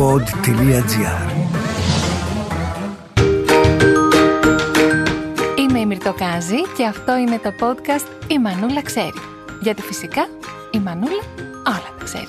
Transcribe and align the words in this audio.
pod.gr 0.00 1.30
Είμαι 5.58 5.78
η 5.78 5.86
Μυρτοκάζη 5.86 6.62
και 6.76 6.84
αυτό 6.84 7.16
είναι 7.16 7.38
το 7.38 7.52
podcast 7.60 8.30
«Η 8.30 8.38
Μανούλα 8.38 8.82
ξέρει». 8.82 9.20
Γιατί 9.60 9.82
φυσικά 9.82 10.28
η 10.70 10.78
Μανούλα 10.78 11.22
όλα 11.66 11.94
τα 11.98 12.04
ξέρει. 12.04 12.28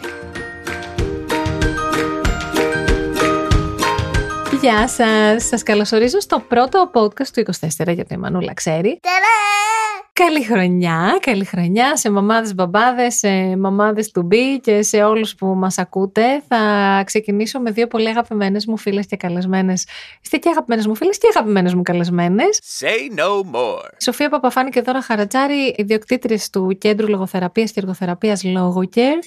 Γεια 4.61 4.87
σας! 4.87 5.47
Σας 5.47 5.63
καλωσορίζω 5.63 6.19
στο 6.19 6.39
πρώτο 6.39 6.91
podcast 6.93 7.27
του 7.33 7.43
24 7.79 7.93
για 7.93 8.05
το 8.05 8.13
«Η 8.15 8.17
Μανούλα 8.17 8.53
ξέρει». 8.53 8.99
Καλή 10.25 10.43
χρονιά, 10.43 11.17
καλή 11.21 11.45
χρονιά 11.45 11.95
σε 11.95 12.09
μαμάδες 12.09 12.55
μπαμπάδες, 12.55 13.15
σε 13.15 13.55
μαμάδες 13.57 14.11
του 14.11 14.21
μπι 14.21 14.59
και 14.59 14.81
σε 14.81 15.03
όλους 15.03 15.35
που 15.35 15.45
μας 15.45 15.77
ακούτε. 15.77 16.43
Θα 16.47 17.03
ξεκινήσω 17.05 17.59
με 17.59 17.71
δύο 17.71 17.87
πολύ 17.87 18.07
αγαπημένες 18.07 18.65
μου 18.65 18.77
φίλες 18.77 19.05
και 19.05 19.15
καλεσμένες. 19.15 19.87
Είστε 20.23 20.37
και 20.37 20.49
αγαπημένες 20.49 20.87
μου 20.87 20.95
φίλες 20.95 21.17
και 21.17 21.27
αγαπημένες 21.35 21.73
μου 21.73 21.81
καλεσμένες. 21.81 22.59
Say 22.79 23.19
no 23.19 23.55
more. 23.55 23.89
Σοφία 24.01 24.29
Παπαφάνη 24.29 24.69
και 24.69 24.81
Δώρα 24.81 25.01
Χαρατζάρη, 25.01 25.75
ιδιοκτήτρες 25.77 26.49
του 26.49 26.77
Κέντρου 26.77 27.07
Λογοθεραπείας 27.07 27.71
και 27.71 27.79
Εργοθεραπείας 27.79 28.41
Logocare. 28.45 29.19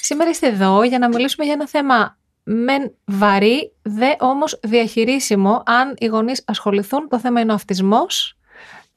Σήμερα 0.00 0.30
είστε 0.30 0.46
εδώ 0.46 0.82
για 0.82 0.98
να 0.98 1.08
μιλήσουμε 1.08 1.44
για 1.44 1.52
ένα 1.54 1.68
θέμα 1.68 2.18
μεν 2.42 2.94
βαρύ, 3.04 3.72
δε 3.82 4.10
όμως 4.18 4.60
διαχειρίσιμο 4.62 5.62
αν 5.66 5.94
οι 5.98 6.06
γονείς 6.06 6.42
ασχοληθούν. 6.46 7.08
Το 7.08 7.18
θέμα 7.18 7.40
είναι 7.40 7.52
ο 7.52 7.54
αυτισμός. 7.54 8.36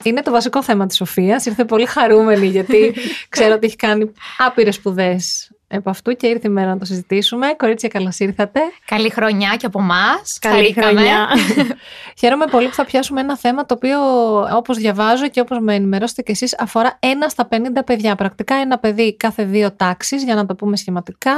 Είναι 0.04 0.22
το 0.22 0.30
βασικό 0.30 0.62
θέμα 0.62 0.86
της 0.86 0.96
Σοφίας. 0.96 1.46
Ήρθε 1.46 1.64
πολύ 1.64 1.86
χαρούμενη 1.86 2.46
γιατί 2.46 2.94
ξέρω 3.28 3.54
ότι 3.54 3.66
έχει 3.66 3.76
κάνει 3.76 4.12
άπειρες 4.38 4.74
σπουδές 4.74 5.50
επ' 5.68 5.88
αυτού 5.88 6.12
και 6.12 6.26
ήρθε 6.26 6.48
η 6.48 6.50
μέρα 6.50 6.68
να 6.68 6.78
το 6.78 6.84
συζητήσουμε. 6.84 7.46
Κορίτσια, 7.56 7.88
καλώς 7.88 8.18
ήρθατε. 8.18 8.60
Καλή 8.84 9.10
χρονιά 9.10 9.56
και 9.56 9.66
από 9.66 9.80
εμά. 9.80 10.04
Καλή 10.40 10.72
χρονιά. 10.72 11.28
Χαίρομαι 12.20 12.46
πολύ 12.46 12.68
που 12.68 12.74
θα 12.74 12.84
πιάσουμε 12.84 13.20
ένα 13.20 13.36
θέμα 13.36 13.66
το 13.66 13.74
οποίο, 13.74 13.98
όπως 14.56 14.76
διαβάζω 14.76 15.28
και 15.28 15.40
όπως 15.40 15.58
με 15.60 15.74
ενημερώσετε 15.74 16.22
κι 16.22 16.30
εσείς, 16.30 16.58
αφορά 16.58 16.98
ένα 17.00 17.28
στα 17.28 17.48
50 17.50 17.56
παιδιά. 17.86 18.14
Πρακτικά 18.14 18.54
ένα 18.54 18.78
παιδί 18.78 19.16
κάθε 19.16 19.44
δύο 19.44 19.72
τάξεις, 19.72 20.24
για 20.24 20.34
να 20.34 20.46
το 20.46 20.54
πούμε 20.54 20.76
σχηματικά 20.76 21.34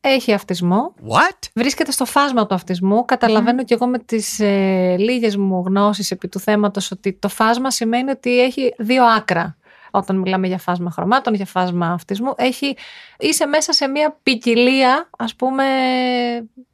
έχει 0.00 0.32
αυτισμό. 0.32 0.94
What? 1.08 1.48
Βρίσκεται 1.54 1.90
στο 1.90 2.04
φάσμα 2.04 2.46
του 2.46 2.54
αυτισμού. 2.54 3.04
Καταλαβαίνω 3.04 3.64
κι 3.64 3.72
εγώ 3.72 3.86
με 3.86 3.98
τις 3.98 4.40
ε, 4.40 4.96
λίγες 4.98 5.36
μου 5.36 5.62
γνώσεις 5.66 6.10
επί 6.10 6.28
του 6.28 6.38
θέματος 6.38 6.90
ότι 6.90 7.12
το 7.12 7.28
φάσμα 7.28 7.70
σημαίνει 7.70 8.10
ότι 8.10 8.40
έχει 8.40 8.74
δύο 8.78 9.04
άκρα. 9.04 9.56
Όταν 9.90 10.16
μιλάμε 10.16 10.46
για 10.46 10.58
φάσμα 10.58 10.90
χρωμάτων, 10.90 11.34
για 11.34 11.46
φάσμα 11.46 11.86
αυτισμού, 11.92 12.32
έχει, 12.36 12.76
είσαι 13.18 13.46
μέσα 13.46 13.72
σε 13.72 13.86
μια 13.86 14.18
ποικιλία, 14.22 15.10
ας 15.18 15.34
πούμε, 15.34 15.64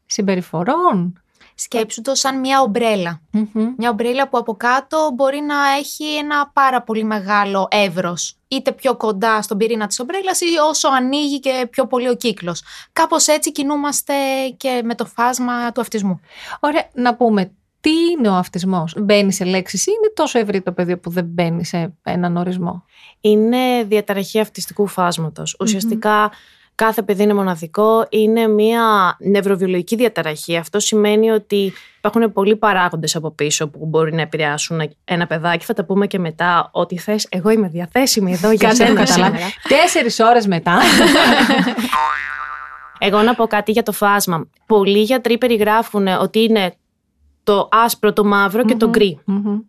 συμπεριφορών. 0.06 1.23
Σκέψου 1.54 2.02
το 2.02 2.14
σαν 2.14 2.40
μια 2.40 2.60
ομπρέλα. 2.60 3.20
Μια 3.76 3.90
ομπρέλα 3.90 4.28
που 4.28 4.38
από 4.38 4.56
κάτω 4.56 5.10
μπορεί 5.14 5.40
να 5.40 5.54
έχει 5.78 6.16
ένα 6.16 6.50
πάρα 6.52 6.82
πολύ 6.82 7.04
μεγάλο 7.04 7.68
εύρος. 7.70 8.36
Είτε 8.48 8.72
πιο 8.72 8.96
κοντά 8.96 9.42
στον 9.42 9.56
πυρήνα 9.56 9.86
της 9.86 9.98
ομπρέλας 9.98 10.40
ή 10.40 10.44
όσο 10.68 10.88
ανοίγει 10.88 11.40
και 11.40 11.66
πιο 11.70 11.86
πολύ 11.86 12.08
ο 12.08 12.16
κύκλος. 12.16 12.62
Κάπως 12.92 13.26
έτσι 13.26 13.52
κινούμαστε 13.52 14.14
και 14.56 14.80
με 14.84 14.94
το 14.94 15.04
φάσμα 15.06 15.72
του 15.72 15.80
αυτισμού. 15.80 16.20
Ωραία, 16.60 16.88
να 16.92 17.14
πούμε 17.14 17.52
τι 17.80 17.90
είναι 17.90 18.28
ο 18.28 18.34
αυτισμός; 18.34 18.94
Μπαίνει 18.98 19.32
σε 19.32 19.44
λέξεις 19.44 19.86
ή 19.86 19.92
είναι 19.98 20.12
τόσο 20.14 20.38
ευρύ 20.38 20.62
το 20.62 20.72
πεδίο 20.72 20.98
που 20.98 21.10
δεν 21.10 21.24
μπαίνει 21.24 21.64
σε 21.64 21.94
έναν 22.02 22.36
ορισμό; 22.36 22.84
Είναι 23.20 23.84
διαταραχή 23.84 24.40
αυτιστικού 24.40 24.86
φάσματος. 24.86 25.56
Ουσιαστικά 25.60 26.30
κάθε 26.74 27.02
παιδί 27.02 27.22
είναι 27.22 27.34
μοναδικό, 27.34 28.06
είναι 28.08 28.48
μια 28.48 29.16
νευροβιολογική 29.18 29.96
διαταραχή. 29.96 30.56
Αυτό 30.56 30.78
σημαίνει 30.78 31.30
ότι 31.30 31.72
υπάρχουν 31.98 32.32
πολλοί 32.32 32.56
παράγοντες 32.56 33.16
από 33.16 33.30
πίσω 33.30 33.68
που 33.68 33.86
μπορεί 33.86 34.12
να 34.14 34.20
επηρεάσουν 34.20 34.80
ένα 35.04 35.26
παιδάκι. 35.26 35.64
Θα 35.64 35.74
τα 35.74 35.84
πούμε 35.84 36.06
και 36.06 36.18
μετά. 36.18 36.68
Ό,τι 36.72 36.98
θες, 36.98 37.26
εγώ 37.30 37.50
είμαι 37.50 37.68
διαθέσιμη 37.68 38.32
εδώ 38.32 38.50
για 38.50 38.74
σένα 38.74 39.06
σήμερα. 39.06 39.36
Τέσσερις 39.68 40.18
ώρες 40.18 40.46
μετά. 40.46 40.78
Εγώ 42.98 43.22
να 43.22 43.34
πω 43.34 43.46
κάτι 43.46 43.72
για 43.72 43.82
το 43.82 43.92
φάσμα. 43.92 44.48
Πολλοί 44.66 45.02
γιατροί 45.02 45.38
περιγράφουν 45.38 46.06
ότι 46.06 46.42
είναι 46.42 46.74
το 47.44 47.68
άσπρο, 47.70 48.12
το 48.12 48.24
μαύρο 48.24 48.64
και 48.64 48.74
το 48.74 48.88
γκρι. 48.88 49.20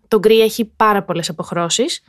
Το 0.07 0.19
γκρι 0.19 0.41
έχει 0.41 0.65
πάρα 0.65 1.03
πολλές 1.03 1.29
αποχρώσεις 1.29 2.03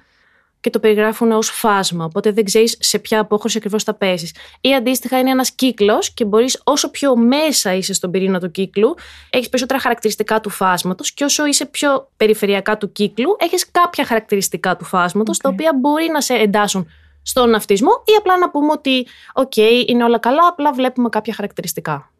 και 0.61 0.71
το 0.71 0.81
περιγράφουν 0.81 1.33
ως 1.33 1.51
φάσμα. 1.51 2.05
Οπότε 2.05 2.33
δεν 2.33 2.45
ξέρεις 2.45 2.77
σε 2.81 2.99
ποια 2.99 3.21
απόχρωση 3.21 3.57
ακριβώς 3.57 3.83
θα 3.83 3.95
πέσεις. 3.95 4.35
Ή 4.61 4.75
αντίστοιχα 4.75 5.19
είναι 5.19 5.31
ένας 5.31 5.51
κύκλος 5.51 6.11
και 6.11 6.25
μπορείς 6.25 6.61
όσο 6.65 6.91
πιο 6.91 7.17
μέσα 7.17 7.75
είσαι 7.75 7.93
στον 7.93 8.11
πυρήνα 8.11 8.41
του 8.41 8.51
κύκλου, 8.51 8.95
έχεις 9.31 9.49
περισσότερα 9.49 9.81
χαρακτηριστικά 9.81 10.41
του 10.41 10.51
φάσματος 10.51 11.13
και 11.13 11.25
όσο 11.25 11.47
είσαι 11.47 11.67
πιο 11.67 12.11
περιφερειακά 12.17 12.77
του 12.77 12.93
κύκλου, 12.93 13.37
έχεις 13.39 13.71
κάποια 13.71 14.05
χαρακτηριστικά 14.05 14.77
του 14.77 14.85
φάσματος, 14.85 15.39
τα 15.39 15.49
οποία 15.49 15.73
μπορεί 15.81 16.09
να 16.13 16.21
σε 16.21 16.35
εντάσσουν 16.35 16.89
στον 17.23 17.55
αυτισμό 17.55 17.91
ή 18.05 18.13
απλά 18.19 18.39
να 18.39 18.51
πούμε 18.51 18.73
ότι, 18.73 19.07
οκ, 19.35 19.57
είναι 19.87 20.05
όλα 20.05 20.19
καλά, 20.19 20.47
απλά 20.49 20.73
βλέπουμε 20.73 21.09
κάποια 21.09 21.35
χαρακτηριστικά. 21.35 22.11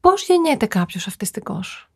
Πώς 0.00 0.26
γεννιέται 0.26 0.66
κάποιος 0.66 1.06
αυτιστικός; 1.06 1.90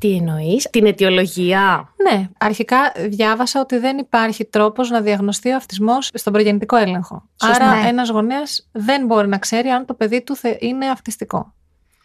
Τι 0.00 0.14
εννοείς, 0.16 0.68
την 0.70 0.86
αιτιολογία; 0.86 1.92
Ναι, 2.10 2.28
αρχικά 2.38 2.76
διάβασα 3.08 3.60
ότι 3.60 3.78
δεν 3.78 3.98
υπάρχει 3.98 4.44
τρόπος 4.44 4.90
να 4.90 5.00
διαγνωστεί 5.00 5.50
ο 5.50 5.56
αυτισμός 5.56 6.10
στον 6.14 6.32
προγεννητικό 6.32 6.76
έλεγχο. 6.76 7.22
Σωστά. 7.44 7.64
Άρα 7.64 7.80
Ναι. 7.82 7.88
ένας 7.88 8.08
γονέας 8.10 8.68
δεν 8.72 9.06
μπορεί 9.06 9.28
να 9.28 9.38
ξέρει 9.38 9.68
αν 9.68 9.86
το 9.86 9.94
παιδί 9.94 10.22
του 10.22 10.36
θε- 10.36 10.62
είναι 10.62 10.86
αυτιστικό. 10.88 11.54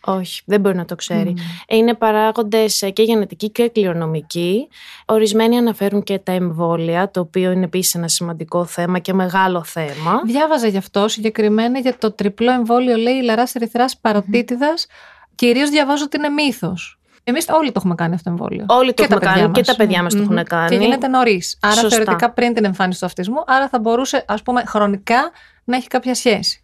Όχι, 0.08 0.42
δεν 0.46 0.60
μπορεί 0.60 0.76
να 0.76 0.86
το 0.86 0.96
ξέρει. 0.96 1.34
Είναι 1.68 1.94
παράγοντες 1.94 2.90
και 2.94 3.04
γενετικοί 3.04 3.50
και 3.50 3.70
κληρονομικοί. 3.70 4.68
Ορισμένοι 5.06 5.58
αναφέρουν 5.58 6.04
και 6.04 6.20
τα 6.20 6.32
εμβόλια, 6.32 7.12
το 7.12 7.20
οποίο 7.20 7.52
είναι 7.52 7.64
επίσης 7.66 7.96
ένα 7.96 8.08
σημαντικό 8.08 8.66
θέμα 8.66 9.00
και 9.00 9.14
μεγάλο 9.14 9.64
θέμα. 9.64 10.22
Διάβαζα 10.26 10.68
γι' 10.68 10.78
αυτό 10.78 11.08
συγκεκριμένα 11.08 11.80
για 11.80 11.98
το 11.98 12.12
τριπλό 12.12 12.52
εμβόλιο, 12.52 12.96
λέει, 12.96 13.22
λαράς 13.22 13.56
ερυθράς 13.56 13.98
παροτίτιδας. 13.98 14.88
Κυρίως 15.36 15.70
διαβάζω 15.70 16.04
ότι 16.04 16.18
είναι 16.18 16.30
μύθος. 16.30 17.00
Εμείς 17.28 17.46
όλοι 17.50 17.68
το 17.68 17.74
έχουμε 17.78 17.96
κάνει 17.96 18.14
αυτό 18.14 18.30
το 18.30 18.36
εμβόλιο. 18.40 18.66
Όλοι 18.70 18.94
το 18.94 19.02
Και 19.04 19.08
τα 19.08 19.16
έχουμε 19.16 19.20
παιδιά 19.20 19.42
κάνει 19.42 19.54
και 19.54 19.60
μας. 19.60 19.68
τα 19.68 19.76
παιδιά 19.76 20.04
μας 20.04 20.14
το 20.14 20.20
Μμμ. 20.22 20.32
έχουν 20.32 20.44
κάνει. 20.44 20.70
Και 20.70 20.76
γίνεται 20.84 21.08
νωρίς. 21.08 21.58
Άρα 21.62 21.74
Σωστά. 21.74 21.90
θεωρητικά 21.90 22.32
πριν 22.32 22.54
την 22.54 22.66
εμφάνιση 22.66 23.00
του 23.00 23.06
αυτισμού, 23.06 23.44
άρα 23.48 23.70
θα 23.70 23.80
μπορούσε, 23.80 24.24
ας 24.28 24.42
πούμε, 24.42 24.64
χρονικά 24.66 25.32
να 25.64 25.76
έχει 25.76 25.88
κάποια 25.88 26.16
σχέση. 26.16 26.60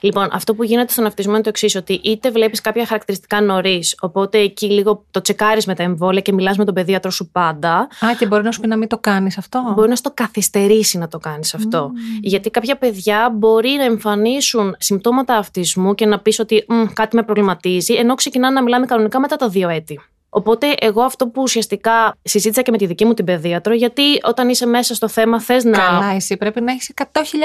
Λοιπόν, 0.00 0.28
αυτό 0.32 0.54
που 0.54 0.62
γίνεται 0.64 0.92
στον 0.92 1.06
αυτισμό 1.06 1.32
είναι 1.32 1.42
το 1.42 1.48
εξής, 1.48 1.74
ότι 1.74 1.92
είτε 1.92 2.30
βλέπεις 2.30 2.60
κάποια 2.60 2.86
χαρακτηριστικά 2.86 3.40
νωρίς, 3.40 3.96
οπότε 4.00 4.38
εκεί 4.38 4.70
λίγο 4.70 5.04
το 5.10 5.20
τσεκάρεις 5.20 5.66
με 5.66 5.74
τα 5.74 5.82
εμβόλια 5.82 6.20
και 6.20 6.32
μιλάς 6.32 6.56
με 6.56 6.64
τον 6.64 6.74
παιδίατρο 6.74 7.10
σου 7.10 7.30
πάντα. 7.30 7.74
Α, 7.76 8.14
και 8.18 8.26
μπορεί 8.26 8.42
να 8.42 8.52
σου 8.52 8.60
πει 8.60 8.66
να 8.66 8.76
μην 8.76 8.88
το 8.88 8.98
κάνεις 8.98 9.38
αυτό. 9.38 9.72
Μπορεί 9.74 9.88
να 9.88 9.96
στο 9.96 10.10
καθυστερήσει 10.14 10.98
να 10.98 11.08
το 11.08 11.18
κάνεις 11.18 11.54
αυτό. 11.54 11.90
Γιατί 12.20 12.50
κάποια 12.50 12.76
παιδιά 12.76 13.30
μπορεί 13.34 13.70
να 13.70 13.84
εμφανίσουν 13.84 14.76
συμπτώματα 14.78 15.36
αυτισμού 15.36 15.94
και 15.94 16.06
να 16.06 16.20
πεις 16.20 16.38
ότι 16.38 16.64
«Μμ, 16.68 16.84
κάτι 16.92 17.16
με 17.16 17.22
προβληματίζει, 17.22 17.94
ενώ 17.94 18.14
ξεκινάνε 18.14 18.54
να 18.54 18.62
μιλάμε 18.62 18.86
κανονικά 18.86 19.20
μετά 19.20 19.36
τα 19.36 19.48
δύο 19.48 19.68
έτη. 19.68 20.00
Οπότε, 20.34 20.74
εγώ 20.80 21.02
αυτό 21.02 21.26
που 21.26 21.42
ουσιαστικά 21.42 22.16
συζήτησα 22.22 22.62
και 22.62 22.70
με 22.70 22.76
τη 22.76 22.86
δική 22.86 23.04
μου 23.04 23.14
την 23.14 23.24
παιδίατρο, 23.24 23.74
γιατί 23.74 24.02
όταν 24.22 24.48
είσαι 24.48 24.66
μέσα 24.66 24.94
στο 24.94 25.08
θέμα, 25.08 25.40
θες 25.40 25.64
να. 25.64 25.78
Καλά, 25.78 26.12
εσύ 26.14 26.36
πρέπει 26.36 26.60
να 26.60 26.72
έχεις 26.72 26.92
100.000. 26.94 27.04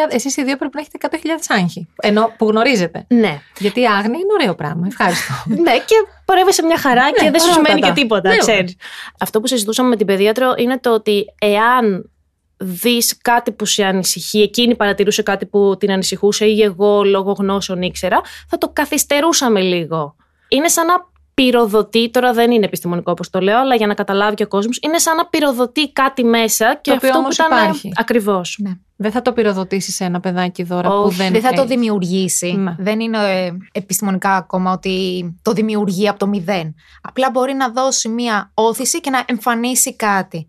Εσείς 0.10 0.38
οι 0.38 0.44
δύο 0.44 0.58
πρέπει 0.58 0.76
να 0.76 0.82
έχετε 0.82 1.18
100.000 1.48 1.58
άγχη. 1.62 1.88
Ενώ 1.96 2.32
που 2.38 2.50
γνωρίζετε. 2.50 3.06
Ναι. 3.08 3.42
Γιατί 3.60 3.80
η 3.80 3.86
άγνοια 3.86 4.20
είναι 4.20 4.34
ωραίο 4.40 4.56
πράγμα. 4.56 4.88
Ευχαριστώ. 4.88 5.34
ναι, 5.64 5.72
και 5.72 5.96
πορεύεσαι 6.26 6.64
μια 6.64 6.78
χαρά 6.78 7.12
και 7.12 7.32
δεν 7.32 7.40
σου 7.40 7.48
ωραιότατα. 7.50 7.70
σημαίνει 7.70 7.82
και 7.82 8.02
τίποτα, 8.02 8.30
Ναι, 8.30 8.38
ξέρεις. 8.38 8.76
Αυτό 9.20 9.40
που 9.40 9.48
συζητούσαμε 9.48 9.90
με 9.90 9.96
την 9.96 10.06
παιδίατρο 10.06 10.54
είναι 10.58 10.80
το 10.80 10.94
ότι 10.94 11.26
εάν 11.40 12.10
δεις 12.58 13.18
κάτι 13.22 13.52
που 13.52 13.66
σε 13.66 13.84
ανησυχεί, 13.84 14.42
εκείνη 14.42 14.76
παρατηρούσε 14.76 15.22
κάτι 15.22 15.46
που 15.46 15.76
την 15.80 15.92
ανησυχούσε 15.92 16.46
ή 16.46 16.62
εγώ 16.62 17.04
λόγω 17.04 17.32
γνώσεων 17.32 17.82
ήξερα, 17.82 18.22
θα 18.48 18.58
το 18.58 18.70
καθυστερούσαμε 18.74 19.60
λίγο. 19.60 20.16
Είναι 20.48 20.68
σαν 20.68 20.86
να 20.86 20.94
πυροδοτεί, 21.42 22.10
τώρα 22.10 22.34
δεν 22.34 22.52
είναι 22.52 22.66
επιστημονικό 22.66 23.12
όπως 23.12 23.30
το 23.30 23.40
λέω, 23.40 23.60
αλλά 23.60 23.76
για 23.76 23.88
να 23.88 23.94
καταλάβει 23.94 24.36
και 24.36 24.44
ο 24.44 24.48
κόσμος, 24.48 24.80
είναι 24.82 24.98
σαν 24.98 25.16
να 25.16 25.26
πυροδοτεί 25.26 25.92
κάτι 25.92 26.24
μέσα 26.24 26.76
και 26.82 26.90
Το 26.90 26.96
οποίο 26.96 27.08
αυτό 27.08 27.20
όμως 27.20 27.36
που 27.36 27.44
ήταν. 27.48 27.58
υπάρχει. 27.64 27.92
Ακριβώς. 27.96 28.58
Ναι. 28.62 28.72
δεν 28.96 29.12
θα 29.12 29.22
το 29.22 29.32
πυροδοτήσει 29.34 29.92
σε 29.92 30.04
ένα 30.04 30.20
παιδάκι 30.20 30.64
δώρα 30.64 30.90
που 30.90 30.96
Όχι, 30.96 31.16
δεν. 31.16 31.32
Δεν 31.32 31.42
θα 31.42 31.50
το 31.54 31.62
έχει. 31.62 31.70
δημιουργήσει. 31.70 32.52
Ναι. 32.52 32.76
Δεν 32.80 33.00
είναι 33.00 33.18
ε, 33.18 33.52
επιστημονικά 33.72 34.36
ακόμα 34.36 34.72
ότι 34.72 35.24
το 35.42 35.52
δημιουργεί 35.52 36.08
από 36.08 36.20
το 36.20 36.28
μηδέν. 36.28 36.76
Απλά 37.02 37.30
μπορεί 37.32 37.54
να 37.54 37.70
δώσει 37.70 38.10
μία 38.10 38.52
όθηση 38.54 39.02
και 39.02 39.10
να 39.10 39.24
εμφανίσει 39.26 39.96
κάτι. 39.96 40.48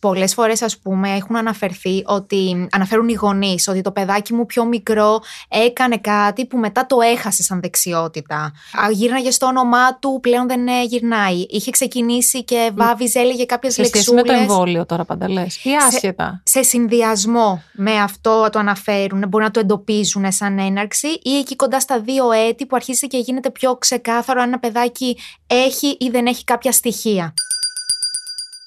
Πολλές 0.00 0.34
φορές, 0.34 0.62
ας 0.62 0.78
πούμε, 0.78 1.10
έχουν 1.10 1.36
αναφερθεί 1.36 2.02
ότι 2.06 2.68
αναφέρουν 2.70 3.08
οι 3.08 3.12
γονείς 3.12 3.68
ότι 3.68 3.80
το 3.80 3.90
παιδάκι 3.92 4.34
μου 4.34 4.46
πιο 4.46 4.64
μικρό 4.64 5.20
έκανε 5.48 5.96
κάτι 5.96 6.46
που 6.46 6.58
μετά 6.58 6.86
το 6.86 7.00
έχασε 7.00 7.42
σαν 7.42 7.60
δεξιότητα. 7.60 8.52
Γύρναγε 8.90 9.30
στο 9.30 9.46
όνομά 9.46 9.98
του, 9.98 10.18
πλέον 10.22 10.48
δεν 10.48 10.68
ε, 10.68 10.82
γυρνάει. 10.82 11.46
Είχε 11.48 11.70
ξεκινήσει 11.70 12.44
και 12.44 12.70
βάβιζε, 12.74 13.18
έλεγε 13.18 13.44
κάποιες 13.44 13.78
λεξούλε. 13.78 14.02
Σε 14.02 14.14
με 14.14 14.22
το 14.22 14.32
εμβόλιο 14.32 14.86
τώρα 14.86 15.04
παντελέ. 15.04 15.46
Ή 15.62 15.76
άσχετα; 15.86 16.42
Σε, 16.44 16.58
σε 16.58 16.68
συνδυασμό 16.68 17.62
με 17.72 17.96
αυτό 18.00 18.48
το 18.52 18.58
αναφέρουν, 18.58 19.24
μπορεί 19.28 19.44
να 19.44 19.50
το 19.50 19.60
εντοπίζουν 19.60 20.32
σαν 20.32 20.58
έναρξη, 20.58 21.08
ή 21.22 21.38
εκεί 21.38 21.56
κοντά 21.56 21.80
στα 21.80 22.00
δύο 22.00 22.30
έτη 22.30 22.66
που 22.66 22.76
αρχίζει 22.76 23.06
και 23.06 23.18
γίνεται 23.18 23.50
πιο 23.50 23.76
ξεκάθαρο 23.76 24.40
αν 24.40 24.48
ένα 24.48 24.58
παιδάκι 24.58 25.16
έχει 25.46 25.96
ή 26.00 26.08
δεν 26.08 26.26
έχει 26.26 26.44
κάποια 26.44 26.72
στοιχεία. 26.72 27.34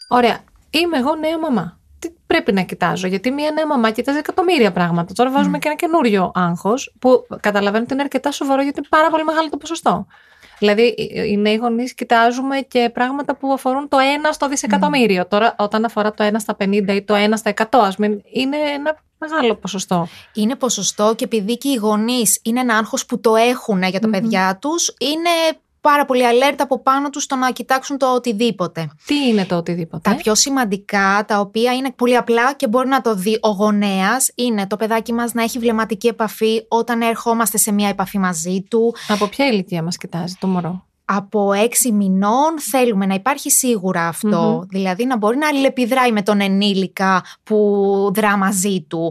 Ωραία. 0.07 0.39
Είμαι 0.71 0.97
εγώ 0.97 1.15
νέα 1.15 1.39
μαμά. 1.39 1.79
Τι 1.99 2.09
πρέπει 2.27 2.53
να 2.53 2.61
κοιτάζω, 2.61 3.07
γιατί 3.07 3.31
μια 3.31 3.51
νέα 3.51 3.67
μαμά 3.67 3.91
κοιτάζει 3.91 4.17
εκατομμύρια 4.17 4.71
πράγματα. 4.71 5.13
Τώρα 5.13 5.31
βάζουμε 5.31 5.59
και 5.59 5.67
ένα 5.67 5.77
καινούριο 5.77 6.31
άγχος, 6.35 6.95
που 6.99 7.27
καταλαβαίνω 7.39 7.83
ότι 7.83 7.93
είναι 7.93 8.01
αρκετά 8.01 8.31
σοβαρό, 8.31 8.61
γιατί 8.61 8.79
είναι 8.79 8.87
πάρα 8.89 9.09
πολύ 9.09 9.23
μεγάλο 9.23 9.49
το 9.49 9.57
ποσοστό. 9.57 10.05
Δηλαδή, 10.59 10.95
οι 11.29 11.37
νέοι 11.37 11.55
γονείς 11.55 11.93
κοιτάζουμε 11.93 12.59
και 12.59 12.89
πράγματα 12.93 13.35
που 13.35 13.53
αφορούν 13.53 13.87
το 13.87 13.97
1 13.97 14.31
στο 14.31 14.47
δισεκατομμύριο. 14.47 15.27
Τώρα, 15.27 15.55
όταν 15.57 15.85
αφορά 15.85 16.13
το 16.13 16.23
1 16.23 16.39
στα 16.39 16.55
50 16.59 16.93
ή 16.93 17.01
το 17.01 17.15
1 17.15 17.37
στα 17.37 17.49
100, 17.49 17.65
ας 17.71 17.95
πούμε, 17.95 18.21
είναι 18.33 18.57
ένα 18.57 18.97
μεγάλο 19.17 19.55
ποσοστό. 19.55 20.07
Είναι 20.33 20.55
ποσοστό 20.55 21.13
και 21.15 21.23
επειδή 21.23 21.57
και 21.57 21.69
οι 21.69 21.75
γονείς 21.75 22.39
είναι 22.43 22.59
ένα 22.59 22.77
άγχος 22.77 23.05
που 23.05 23.19
το 23.19 23.35
έχουν 23.35 23.83
για 23.83 23.99
τα 23.99 24.09
παιδιά 24.09 24.57
τους, 24.61 24.95
είναι 24.99 25.59
πάρα 25.81 26.05
πολύ 26.05 26.21
alert 26.31 26.55
από 26.57 26.81
πάνω 26.81 27.09
τους 27.09 27.23
στο 27.23 27.35
να 27.35 27.51
κοιτάξουν 27.51 27.97
το 27.97 28.13
οτιδήποτε. 28.13 28.89
Τι 29.05 29.15
είναι 29.27 29.45
το 29.45 29.55
οτιδήποτε; 29.57 30.09
Τα 30.09 30.15
πιο 30.15 30.35
σημαντικά, 30.35 31.25
τα 31.27 31.39
οποία 31.39 31.73
είναι 31.73 31.91
πολύ 31.91 32.17
απλά 32.17 32.53
και 32.53 32.67
μπορεί 32.67 32.87
να 32.87 33.01
το 33.01 33.15
δει 33.15 33.39
ο 33.41 33.49
γονέας, 33.49 34.31
είναι 34.35 34.67
το 34.67 34.75
παιδάκι 34.75 35.13
μας 35.13 35.33
να 35.33 35.43
έχει 35.43 35.59
βλεμματική 35.59 36.07
επαφή 36.07 36.65
όταν 36.67 37.01
ερχόμαστε 37.01 37.57
σε 37.57 37.71
μια 37.71 37.89
επαφή 37.89 38.17
μαζί 38.17 38.63
του. 38.69 38.95
Από 39.07 39.27
ποια 39.27 39.47
ηλικία 39.47 39.83
μας 39.83 39.97
κοιτάζει 39.97 40.35
το 40.39 40.47
μωρό; 40.47 40.85
από 41.05 41.53
έξι 41.53 41.91
μηνών 41.91 42.59
θέλουμε 42.71 43.05
να 43.05 43.13
υπάρχει 43.13 43.51
σίγουρα 43.51 44.13
Δηλαδή 44.69 45.05
να 45.05 45.17
μπορεί 45.17 45.37
να 45.37 45.47
αλληλεπιδράει 45.47 46.11
με 46.11 46.21
τον 46.21 46.41
ενήλικα 46.41 47.23
που 47.43 48.11
δρά 48.13 48.37
μαζί 48.37 48.85
του 48.87 49.07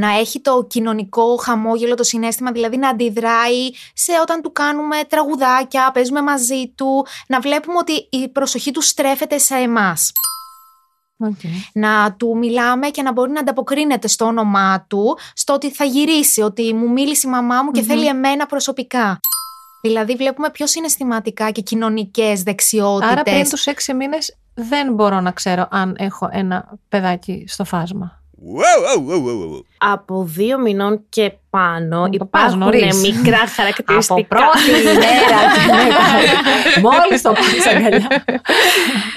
να 0.00 0.18
έχει 0.18 0.40
το 0.40 0.66
κοινωνικό 0.68 1.36
χαμόγελο, 1.36 1.94
το 1.94 2.02
συνέστημα, 2.02 2.52
δηλαδή 2.52 2.76
να 2.76 2.88
αντιδράει 2.88 3.70
σε 3.94 4.12
όταν 4.22 4.42
του 4.42 4.52
κάνουμε 4.52 4.96
τραγουδάκια, 5.08 5.90
παίζουμε 5.92 6.22
μαζί 6.22 6.72
του, 6.74 7.06
να 7.28 7.40
βλέπουμε 7.40 7.78
ότι 7.78 8.08
η 8.10 8.28
προσοχή 8.28 8.70
του 8.70 8.82
στρέφεται 8.82 9.38
σε 9.38 9.54
εμάς. 9.54 10.12
Να 11.72 12.12
του 12.12 12.36
μιλάμε 12.38 12.88
και 12.88 13.02
να 13.02 13.12
μπορεί 13.12 13.30
να 13.30 13.40
ανταποκρίνεται 13.40 14.08
στο 14.08 14.24
όνομά 14.24 14.86
του, 14.88 15.18
στο 15.34 15.52
ότι 15.52 15.70
θα 15.70 15.84
γυρίσει, 15.84 16.40
ότι 16.40 16.74
μου 16.74 16.90
μίλησε 16.90 17.28
η 17.28 17.30
μαμά 17.30 17.62
μου 17.62 17.70
και 17.70 17.82
θέλει 17.82 18.06
εμένα 18.06 18.46
προσωπικά. 18.46 19.20
Δηλαδή 19.82 20.16
βλέπουμε 20.16 20.50
πιο 20.50 20.66
συναισθηματικά 20.66 21.50
και 21.50 21.60
κοινωνικές 21.60 22.42
δεξιότητες. 22.42 23.10
Άρα 23.10 23.22
πριν 23.22 23.48
τους 23.48 23.66
έξι 23.66 23.94
μήνες 23.94 24.36
δεν 24.54 24.94
μπορώ 24.94 25.20
να 25.20 25.30
ξέρω 25.30 25.68
αν 25.70 25.94
έχω 25.98 26.28
ένα 26.32 26.78
παιδάκι 26.88 27.44
στο 27.48 27.64
φάσμα. 27.64 28.19
Από 29.78 30.24
δύο 30.24 30.58
μηνών 30.58 31.04
και 31.08 31.32
πάνω 31.50 32.08
υπάρχουν 32.10 32.62
μικρά 33.00 33.46
χαρακτηριστικά. 33.56 34.14
Από 34.14 34.26
πρώτη 34.28 34.84
μέρα 34.84 35.40
και 36.74 36.80
Μόλις 36.80 37.22
το 37.22 37.32
πάρεις 37.32 37.66
αγκαλιά. 37.66 38.24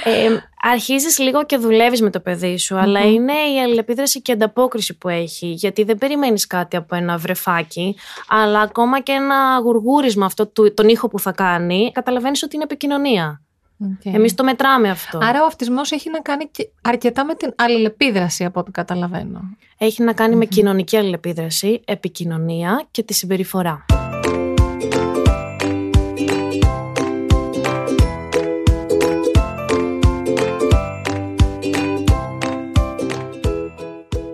ε, 0.03 0.29
αρχίζεις 0.61 1.19
λίγο 1.19 1.45
και 1.45 1.57
δουλεύεις 1.57 2.01
με 2.01 2.09
το 2.09 2.19
παιδί 2.19 2.57
σου, 2.57 2.77
αλλά 2.77 2.99
είναι 2.99 3.33
η 3.55 3.61
αλληλεπίδραση 3.63 4.21
και 4.21 4.31
ανταπόκριση 4.31 4.97
που 4.97 5.09
έχει. 5.09 5.47
Γιατί 5.47 5.83
δεν 5.83 5.97
περιμένεις 5.97 6.47
κάτι 6.47 6.75
από 6.75 6.95
ένα 6.95 7.17
βρεφάκι, 7.17 7.95
αλλά 8.27 8.59
ακόμα 8.59 8.99
και 8.99 9.11
ένα 9.11 9.59
γουργούρισμα 9.63 10.25
αυτό, 10.25 10.51
τον 10.73 10.87
ήχο 10.89 11.07
που 11.07 11.19
θα 11.19 11.31
κάνει, 11.31 11.91
καταλαβαίνεις 11.93 12.43
ότι 12.43 12.55
είναι 12.55 12.63
επικοινωνία. 12.63 13.41
Okay. 13.81 14.11
Εμείς 14.13 14.33
το 14.33 14.43
μετράμε 14.43 14.89
αυτό. 14.89 15.19
Άρα 15.21 15.43
ο 15.43 15.45
αυτισμός 15.45 15.91
έχει 15.91 16.09
να 16.09 16.19
κάνει 16.19 16.47
και 16.51 16.69
αρκετά 16.81 17.25
με 17.25 17.35
την 17.35 17.53
αλληλεπίδραση, 17.55 18.45
από 18.45 18.59
ό,τι 18.59 18.71
καταλαβαίνω. 18.71 19.41
Έχει 19.77 20.03
να 20.03 20.13
κανει 20.13 20.35
με 20.35 20.45
κοινωνική 20.45 20.97
αλληλεπίδραση, 20.97 21.81
επικοινωνία 21.85 22.85
και 22.91 23.03
τη 23.03 23.13
συμπεριφορά. 23.13 23.85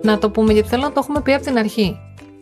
Να 0.02 0.18
το 0.18 0.30
πούμε 0.30 0.52
γιατί 0.52 0.68
θέλω 0.68 0.82
να 0.82 0.92
το 0.92 1.00
έχουμε 1.02 1.20
πει 1.20 1.32
από 1.32 1.44
την 1.44 1.58
αρχή. 1.58 1.98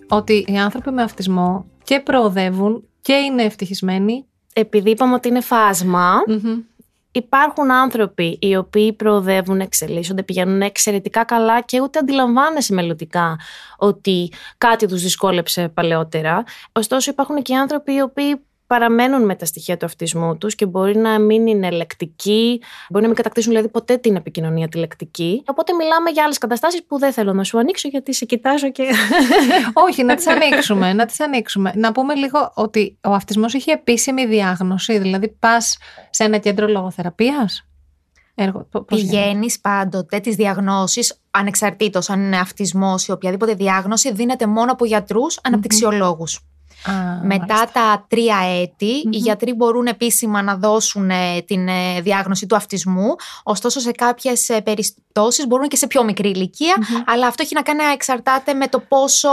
Ότι 0.08 0.44
οι 0.48 0.58
άνθρωποι 0.58 0.90
με 0.90 1.02
αυτισμό 1.02 1.66
και 1.84 2.00
προοδεύουν 2.00 2.88
και 3.00 3.12
είναι 3.12 3.42
ευτυχισμένοι. 3.42 4.24
Επειδή 4.52 4.90
είπαμε 4.90 5.14
ότι 5.14 5.28
είναι 5.28 5.40
υπάρχουν 7.18 7.72
άνθρωποι 7.72 8.38
οι 8.40 8.56
οποίοι 8.56 8.92
προοδεύουν, 8.92 9.60
εξελίσσονται, 9.60 10.22
πηγαίνουν 10.22 10.62
εξαιρετικά 10.62 11.24
καλά 11.24 11.60
και 11.60 11.80
ούτε 11.80 11.98
αντιλαμβάνεσαι 11.98 12.74
μελλοντικά 12.74 13.38
ότι 13.78 14.32
κάτι 14.58 14.86
τους 14.86 15.02
δυσκόλεψε 15.02 15.68
παλαιότερα. 15.68 16.44
Ωστόσο 16.72 17.10
υπάρχουν 17.10 17.42
και 17.42 17.56
άνθρωποι 17.56 17.92
οι 17.92 18.00
οποίοι 18.00 18.47
παραμένουν 18.68 19.24
με 19.24 19.34
τα 19.34 19.44
στοιχεία 19.44 19.76
του 19.76 19.84
αυτισμού 19.84 20.36
τους 20.38 20.54
και 20.54 20.66
μπορεί 20.66 20.96
να 20.96 21.18
μην 21.18 21.46
είναι 21.46 21.70
λεκτικοί, 21.70 22.60
μπορεί 22.88 23.02
να 23.02 23.08
μην 23.08 23.16
κατακτήσουν 23.16 23.52
δηλαδή 23.52 23.68
ποτέ 23.68 23.96
την 23.96 24.16
επικοινωνία 24.16 24.68
τη 24.68 24.78
λεκτική. 24.78 25.42
Οπότε 25.46 25.72
μιλάμε 25.72 26.10
για 26.10 26.24
άλλες 26.24 26.38
καταστάσεις 26.38 26.84
που 26.84 26.98
δεν 26.98 27.12
θέλω 27.12 27.32
να 27.32 27.44
σου 27.44 27.58
ανοίξω 27.58 27.88
γιατί 27.88 28.14
σε 28.14 28.24
κοιτάζω 28.24 28.70
και... 28.70 28.82
Όχι, 29.88 30.04
να 30.04 30.14
τις 30.14 30.26
ανοίξουμε, 30.36 30.92
να 30.92 31.06
τις 31.06 31.20
ανοίξουμε. 31.20 31.72
Να 31.74 31.92
πούμε 31.92 32.14
λίγο 32.14 32.52
ότι 32.54 32.98
ο 33.04 33.12
αυτισμός 33.12 33.54
έχει 33.54 33.70
επίσημη 33.70 34.26
διάγνωση, 34.26 34.98
δηλαδή 34.98 35.28
πας 35.28 35.78
σε 36.10 36.24
ένα 36.24 36.38
κέντρο 36.38 36.66
λογοθεραπείας; 36.66 37.62
Πηγαίνεις 38.86 39.60
πάντοτε 39.60 40.18
τις 40.18 40.36
διαγνώσεις, 40.36 41.20
ανεξαρτήτως 41.30 42.10
αν 42.10 42.20
είναι 42.20 42.38
αυτισμός 42.38 43.06
ή 43.06 43.12
οποιαδήποτε 43.12 43.54
διάγνωση, 43.54 44.12
δίνεται 44.12 44.46
μόνο 44.46 44.72
από 44.72 44.84
γιατρούς 44.84 45.40
αναπτυξιολόγους. 45.42 46.47
Μετά 47.22 47.70
τα 47.72 48.06
τρία 48.08 48.36
οι 49.10 49.16
γιατροί 49.16 49.54
μπορούν 49.54 49.86
επίσημα 49.86 50.42
να 50.42 50.56
δώσουν 50.56 51.10
ε, 51.10 51.42
την 51.46 51.68
ε, 51.68 52.00
διάγνωση 52.00 52.46
του 52.46 52.56
αυτισμού, 52.56 53.14
ωστόσο 53.42 53.80
σε 53.80 53.90
κάποιες 53.90 54.48
ε, 54.48 54.60
περιπτώσεις 54.60 55.46
μπορούν 55.46 55.68
και 55.68 55.76
σε 55.76 55.86
πιο 55.86 56.04
μικρή 56.04 56.52
αλλά 57.06 57.26
αυτό 57.26 57.42
έχει 57.42 57.54
να 57.54 57.62
κάνει 57.62 57.82
να 57.82 57.90
εξαρτάται 57.90 58.54
με 58.54 58.68
το 58.68 58.80
πόσο 58.80 59.28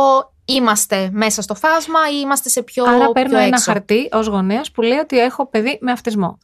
είμαστε 0.46 1.10
μέσα 1.12 1.42
στο 1.42 1.56
φάσμα 1.56 2.00
ή 2.14 2.20
είμαστε 2.22 2.50
σε 2.50 2.62
πιο 2.62 2.84
Άρα 2.84 3.12
παίρνω 3.12 3.38
ένα 3.38 3.60
χαρτί 3.60 4.10
ως 4.12 4.28
γονέας 4.28 4.72
που 4.72 4.82
λέει 4.82 4.98
ότι 4.98 5.20
έχω 5.20 5.46
παιδί 5.46 5.78
με 5.82 5.92
αυτισμό. 5.92 6.38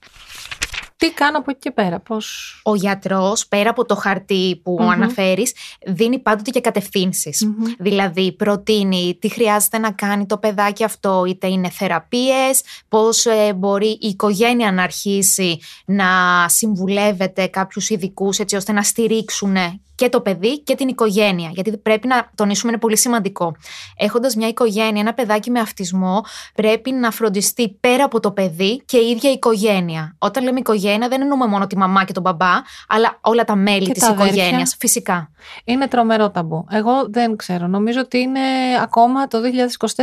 Τι 1.01 1.11
κάνω 1.11 1.37
από 1.37 1.51
εκεί 1.51 1.59
και 1.59 1.71
πέρα, 1.71 1.99
πώς... 1.99 2.59
Ο 2.63 2.75
γιατρός, 2.75 3.47
πέρα 3.47 3.69
από 3.69 3.85
το 3.85 3.95
χαρτί 3.95 4.61
που 4.63 4.77
mm 4.81 4.85
αναφέρεις, 4.85 5.53
δίνει 5.85 6.19
πάντοτε 6.19 6.49
και 6.51 6.61
κατευθυνσεις 6.61 7.47
Δηλαδή, 7.79 8.31
προτείνει 8.31 9.17
τι 9.21 9.29
χρειάζεται 9.29 9.77
να 9.77 9.91
κάνει 9.91 10.25
το 10.25 10.37
παιδάκι 10.37 10.83
αυτό, 10.83 11.23
είτε 11.27 11.47
είναι 11.47 11.69
θεραπείες, 11.69 12.61
πώς 12.87 13.25
ε, 13.25 13.53
μπορεί 13.53 13.87
η 13.87 14.07
οικογένεια 14.07 14.71
να 14.71 14.83
αρχίσει 14.83 15.59
να 15.85 16.05
συμβουλεύεται 16.47 17.47
κάποιους 17.47 17.89
ειδικούς 17.89 18.39
έτσι 18.39 18.55
ώστε 18.55 18.71
να 18.71 18.83
στηρίξουν 18.83 19.55
και 20.01 20.09
το 20.09 20.21
παιδί 20.21 20.63
και 20.63 20.75
την 20.75 20.87
οικογένεια. 20.87 21.49
Γιατί 21.53 21.77
πρέπει 21.77 22.07
να 22.07 22.29
τονίσουμε, 22.35 22.71
είναι 22.71 22.79
πολύ 22.79 22.97
σημαντικό. 22.97 23.55
Έχοντας 23.97 24.35
μια 24.35 24.47
οικογένεια, 24.47 25.01
ένα 25.01 25.13
παιδάκι 25.13 25.51
με 25.51 25.59
αυτισμό, 25.59 26.23
πρέπει 26.55 26.91
να 26.91 27.11
φροντιστεί 27.11 27.69
πέρα 27.79 28.03
από 28.03 28.19
το 28.19 28.31
παιδί 28.31 28.81
και 28.85 28.97
η 28.97 29.09
ίδια 29.09 29.29
η 29.29 29.33
οικογένεια. 29.33 30.15
Όταν 30.19 30.43
λέμε 30.43 30.59
οικογένεια, 30.59 31.07
δεν 31.07 31.21
εννοούμε 31.21 31.47
μόνο 31.47 31.67
τη 31.67 31.77
μαμά 31.77 32.03
και 32.03 32.13
τον 32.13 32.23
μπαμπά, 32.23 32.51
αλλά 32.87 33.19
όλα 33.21 33.43
τα 33.43 33.55
μέλη 33.55 33.91
της 33.91 34.07
οικογένειας. 34.07 34.75
Φυσικά. 34.79 35.29
Είναι 35.63 35.87
τρομερό 35.87 36.29
ταμπού. 36.29 36.65
Εγώ 36.69 36.91
δεν 37.09 37.35
ξέρω. 37.35 37.67
Νομίζω 37.67 37.99
ότι 37.99 38.17
είναι 38.17 38.39
ακόμα 38.81 39.27
το 39.27 39.37
2024 39.37 39.95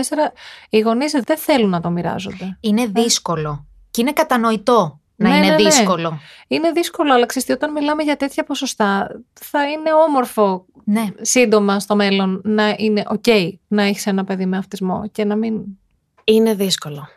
οι 0.69 0.79
γονείς 0.79 1.13
δεν 1.13 1.37
θέλουν 1.39 1.71
να 1.71 1.81
το 1.81 1.91
μοιράζονται. 1.91 2.59
Είναι 2.61 2.87
δύσκολο. 2.87 3.67
Και 3.91 4.01
είναι 4.01 4.13
κατανοητό 4.13 5.01
να 5.21 5.29
ναι, 5.29 5.37
είναι 5.37 5.47
ναι, 5.47 5.51
ναι. 5.51 5.63
δύσκολο. 5.63 6.19
Είναι 6.49 6.71
δύσκολο, 6.71 7.15
αλλά 7.15 7.27
ξέρετε, 7.27 7.53
όταν 7.53 7.73
μιλάμε 7.73 8.03
για 8.03 8.17
τέτοια 8.17 8.45
ποσοστά, 8.45 9.21
θα 9.33 9.71
είναι 9.71 9.93
όμορφο 10.09 10.65
ναι. 10.85 11.07
σύντομα 11.21 11.81
στο 11.81 11.97
μέλλον 11.97 12.41
να 12.45 12.75
είναι 12.77 13.03
OK 13.09 13.51
να 13.69 13.83
έχεις 13.83 14.07
ένα 14.07 14.25
παιδί 14.25 14.47
με 14.47 14.57
αυτισμό 14.57 15.09
και 15.13 15.25
να 15.25 15.37
μην. 15.37 15.61
Είναι 16.25 16.55
δύσκολο. 16.55 17.09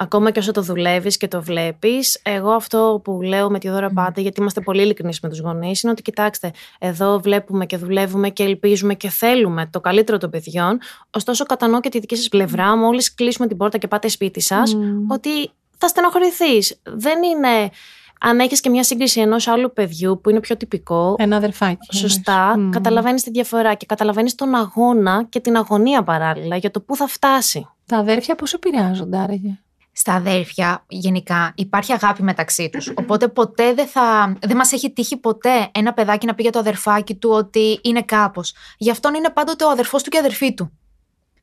Ακόμα 0.00 0.30
και 0.30 0.38
όσο 0.38 0.52
το 0.52 0.62
δουλεύεις 0.62 1.16
και 1.16 1.28
το 1.28 1.42
βλέπεις, 1.42 2.20
εγώ 2.22 2.50
αυτό 2.50 3.00
που 3.04 3.22
λέω 3.22 3.50
με 3.50 3.58
τη 3.58 3.68
δώρα 3.68 3.90
πάντα, 3.90 4.20
γιατί 4.20 4.40
είμαστε 4.40 4.60
πολύ 4.60 4.82
ειλικρινείς 4.82 5.20
με 5.20 5.28
τους 5.28 5.40
γονείς, 5.40 5.82
είναι 5.82 5.92
ότι 5.92 6.02
κοιτάξτε, 6.02 6.50
εδώ 6.78 7.20
βλέπουμε 7.20 7.66
και 7.66 7.76
δουλεύουμε 7.76 8.28
και 8.28 8.42
ελπίζουμε 8.42 8.94
και 8.94 9.08
θέλουμε 9.08 9.66
το 9.72 9.80
καλύτερο 9.80 10.18
των 10.18 10.30
παιδιών. 10.30 10.78
Ωστόσο, 11.10 11.44
κατανοώ 11.44 11.80
και 11.80 11.88
τη 11.88 11.98
δική 11.98 12.16
σας 12.16 12.28
πλευρά, 12.28 12.76
μόλις 12.76 13.14
κλείσουμε 13.14 13.46
την 13.46 13.56
πόρτα 13.56 13.78
και 13.78 13.88
πάτε 13.88 14.08
σπίτι 14.08 14.40
σας, 14.40 14.76
ότι 15.08 15.50
θα 15.78 15.88
στενοχωρηθείς. 15.88 16.80
Δεν 16.82 17.22
είναι 17.22 17.70
Αν 18.20 18.40
έχεις 18.40 18.60
και 18.60 18.70
μια 18.70 18.82
σύγκριση 18.82 19.20
ενός 19.20 19.48
άλλου 19.48 19.72
παιδιού 19.72 20.20
που 20.20 20.30
είναι 20.30 20.40
πιο 20.40 20.56
τυπικό. 20.56 21.14
Ένα 21.18 21.36
αδερφάκι. 21.36 21.96
Σωστά. 21.96 22.54
Mm. 22.58 22.68
Καταλαβαίνεις 22.72 23.22
τη 23.22 23.30
διαφορά 23.30 23.74
και 23.74 23.86
καταλαβαίνεις 23.86 24.34
τον 24.34 24.54
αγώνα 24.54 25.26
και 25.28 25.40
την 25.40 25.56
αγωνία 25.56 26.02
παράλληλα 26.02 26.56
για 26.56 26.70
το 26.70 26.80
πού 26.80 26.96
θα 26.96 27.06
φτάσει. 27.06 27.68
Τα 27.86 27.96
αδέρφια 27.96 28.34
πώς 28.34 28.52
επηρεάζονται 28.52 29.18
άραγε; 29.18 29.58
Στα 29.92 30.12
αδέρφια 30.12 30.84
γενικά 30.88 31.52
υπάρχει 31.54 31.92
αγάπη 31.92 32.22
μεταξύ 32.22 32.70
τους. 32.70 32.92
Οπότε 32.94 33.28
ποτέ 33.28 33.74
δεν 33.74 33.86
θα... 33.86 34.36
Δεν 34.40 34.56
μας 34.56 34.72
έχει 34.72 34.90
τύχει 34.90 35.16
ποτέ 35.16 35.70
ένα 35.72 35.92
παιδάκι 35.92 36.26
να 36.26 36.34
πει 36.34 36.42
για 36.42 36.52
το 36.52 36.58
αδερφάκι 36.58 37.14
του 37.14 37.30
ότι 37.30 37.80
είναι 37.82 38.02
κάπως. 38.02 38.54
Γι' 38.78 38.90
αυτόν 38.90 39.14
είναι 39.14 39.30
πάντοτε 39.30 39.64
ο 39.64 39.70
αδερφός 39.70 40.02
του 40.02 40.10
και 40.10 40.16
η 40.16 40.20
αδερφή 40.20 40.54
του. 40.54 40.72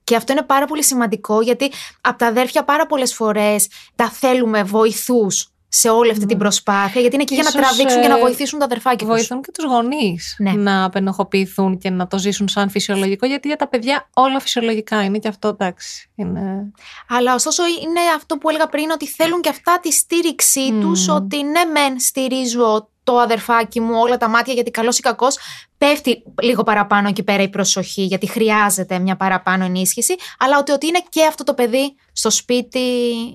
Και 0.05 0.15
αυτό 0.15 0.31
είναι 0.31 0.41
πάρα 0.41 0.65
πολύ 0.65 0.83
σημαντικό 0.83 1.41
γιατί 1.41 1.71
από 2.01 2.17
τα 2.17 2.27
αδέρφια 2.27 2.63
πάρα 2.63 2.85
πολλές 2.85 3.13
φορές 3.13 3.67
τα 3.95 4.09
θέλουμε 4.09 4.63
βοηθούς 4.63 5.49
σε 5.67 5.89
όλη 5.89 6.11
αυτή 6.11 6.25
την 6.25 6.37
προσπάθεια, 6.37 7.01
γιατί 7.01 7.15
είναι 7.15 7.23
εκεί 7.23 7.33
για 7.33 7.43
να 7.43 7.51
τραβήξουν 7.51 8.01
και 8.01 8.07
να 8.07 8.17
ε, 8.17 8.19
βοηθήσουν 8.19 8.59
τα 8.59 8.65
αδερφάκια 8.65 9.07
τους. 9.07 9.15
Βοηθούν 9.15 9.41
και 9.41 9.51
τους 9.51 9.65
γονείς 9.65 10.35
ναι. 10.39 10.51
να 10.51 10.83
απενοχοποιηθούν 10.83 11.77
και 11.77 11.89
να 11.89 12.07
το 12.07 12.17
ζήσουν 12.17 12.47
σαν 12.47 12.69
φυσιολογικό, 12.69 13.25
γιατί 13.25 13.47
για 13.47 13.57
τα 13.57 13.67
παιδιά 13.67 14.09
όλα 14.13 14.39
φυσιολογικά 14.39 15.03
είναι 15.03 15.17
και 15.17 15.27
αυτό 15.27 15.47
εντάξει. 15.47 16.09
Είναι... 16.15 16.71
Αλλά 17.09 17.33
ωστόσο 17.33 17.63
είναι 17.65 17.99
αυτό 18.15 18.37
που 18.37 18.49
έλεγα 18.49 18.67
πριν, 18.67 18.89
ότι 18.89 19.07
θέλουν 19.07 19.41
και 19.41 19.49
αυτά 19.49 19.79
τη 19.79 19.91
στήριξή 19.91 20.69
mm. 20.71 20.81
του, 20.81 20.93
ότι 21.09 21.43
ναι, 21.43 21.63
μεν 21.65 21.99
στηρίζω 21.99 22.89
το 23.05 23.19
αδερφάκι 23.19 23.79
μου, 23.79 23.99
όλα 23.99 24.17
τα 24.17 24.27
μάτια, 24.27 24.53
γιατί 24.53 24.71
καλός 24.71 24.97
ή 24.97 25.01
κακός 25.01 25.37
πέφτει 25.77 26.23
λίγο 26.41 26.63
παραπάνω 26.63 27.07
εκεί 27.07 27.23
πέρα 27.23 27.43
η 27.43 27.49
προσοχή, 27.49 28.01
γιατί 28.01 28.27
χρειάζεται 28.27 28.99
μια 28.99 29.15
παραπάνω 29.15 29.65
ενίσχυση, 29.65 30.15
αλλά 30.37 30.57
ότι, 30.57 30.71
ότι 30.71 30.87
είναι 30.87 31.03
και 31.09 31.25
αυτό 31.25 31.43
το 31.43 31.53
παιδί 31.53 31.95
στο 32.11 32.29
σπίτι 32.29 32.79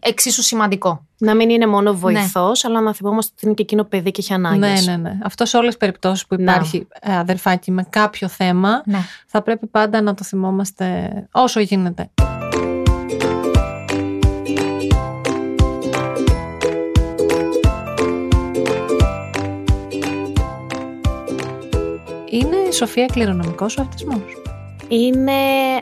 εξίσου 0.01 0.43
σημαντικό. 0.43 1.07
Να 1.19 1.35
μην 1.35 1.51
είναι 1.51 1.67
μόνο 1.67 1.95
βοηθός, 1.95 2.63
ναι. 2.63 2.71
αλλά 2.71 2.81
να 2.81 2.95
θυμόμαστε 2.95 3.33
ότι 3.37 3.47
είναι 3.47 3.55
και 3.55 3.63
εκείνο 3.63 3.85
παιδί 3.85 4.11
και 4.11 4.21
έχει 4.21 4.33
ανάγκη. 4.33 4.59
Ναι, 4.59 4.75
ναι, 4.85 4.97
ναι. 4.97 5.19
Αυτό 5.23 5.45
σε 5.45 5.57
όλες 5.57 5.69
τις 5.69 5.79
περιπτώσεις 5.79 6.27
που 6.27 6.35
υπάρχει 6.35 6.87
ναι. 7.07 7.19
αδερφάκι 7.19 7.71
με 7.71 7.87
κάποιο 7.91 8.29
θέμα, 8.29 8.83
ναι. 8.85 8.99
θα 9.27 9.43
πρέπει 9.43 9.67
πάντα 9.67 10.01
να 10.01 10.15
το 10.15 10.25
θυμόμαστε 10.25 11.11
όσο 11.33 11.61
γίνεται. 11.61 12.11
Είναι 22.33 22.57
η 22.57 22.73
Σοφία 22.73 23.07
κληρονομικός 23.07 23.77
ο 23.77 23.83
αυτισμός. 23.83 24.43
Είναι 24.89 25.33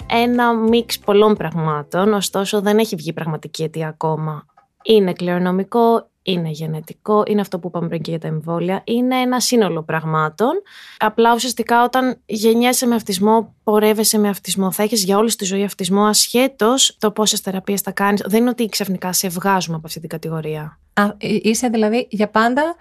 ένα 0.06 0.54
μίξ 0.54 0.98
πολλών 0.98 1.34
πραγμάτων, 1.34 2.12
ωστόσο 2.12 2.60
δεν 2.60 2.78
έχει 2.78 2.96
βγει 2.96 3.12
πραγματική 3.12 3.62
αιτία 3.62 3.88
ακόμα. 3.88 4.46
Είναι 4.82 5.12
κληρονομικό, 5.12 6.08
είναι 6.22 6.48
γενετικό, 6.48 7.22
είναι 7.26 7.40
αυτό 7.40 7.58
που 7.58 7.68
είπαμε 7.68 7.88
πριν 7.88 8.02
και 8.02 8.10
για 8.10 8.20
τα 8.20 8.26
εμβόλια. 8.26 8.82
Είναι 8.84 9.16
ένα 9.16 9.40
σύνολο 9.40 9.82
πραγμάτων. 9.82 10.50
Απλά 10.98 11.34
ουσιαστικά 11.34 11.84
όταν 11.84 12.20
γεννιέσαι 12.26 12.86
με 12.86 12.94
αυτισμό, 12.94 13.54
πορεύεσαι 13.64 14.18
με 14.18 14.28
αυτισμό. 14.28 14.72
Θα 14.72 14.82
έχεις 14.82 15.04
για 15.04 15.18
όλη 15.18 15.34
τη 15.34 15.44
ζωή 15.44 15.64
αυτισμό, 15.64 16.04
ασχέτως 16.04 16.96
το 16.98 17.10
πόσες 17.10 17.40
θεραπείες 17.40 17.80
θα 17.80 17.90
κάνεις. 17.90 18.22
Δεν 18.26 18.40
είναι 18.40 18.50
ότι 18.50 18.66
ξαφνικά 18.66 19.12
σε 19.12 19.28
βγάζουμε 19.28 19.76
από 19.76 19.86
αυτή 19.86 20.00
την 20.00 20.08
κατηγορία. 20.08 20.78
Α, 20.92 21.04
ε, 21.04 21.38
είσαι 21.42 21.68
δηλαδή 21.68 22.06
για 22.10 22.28
πάντα 22.28 22.76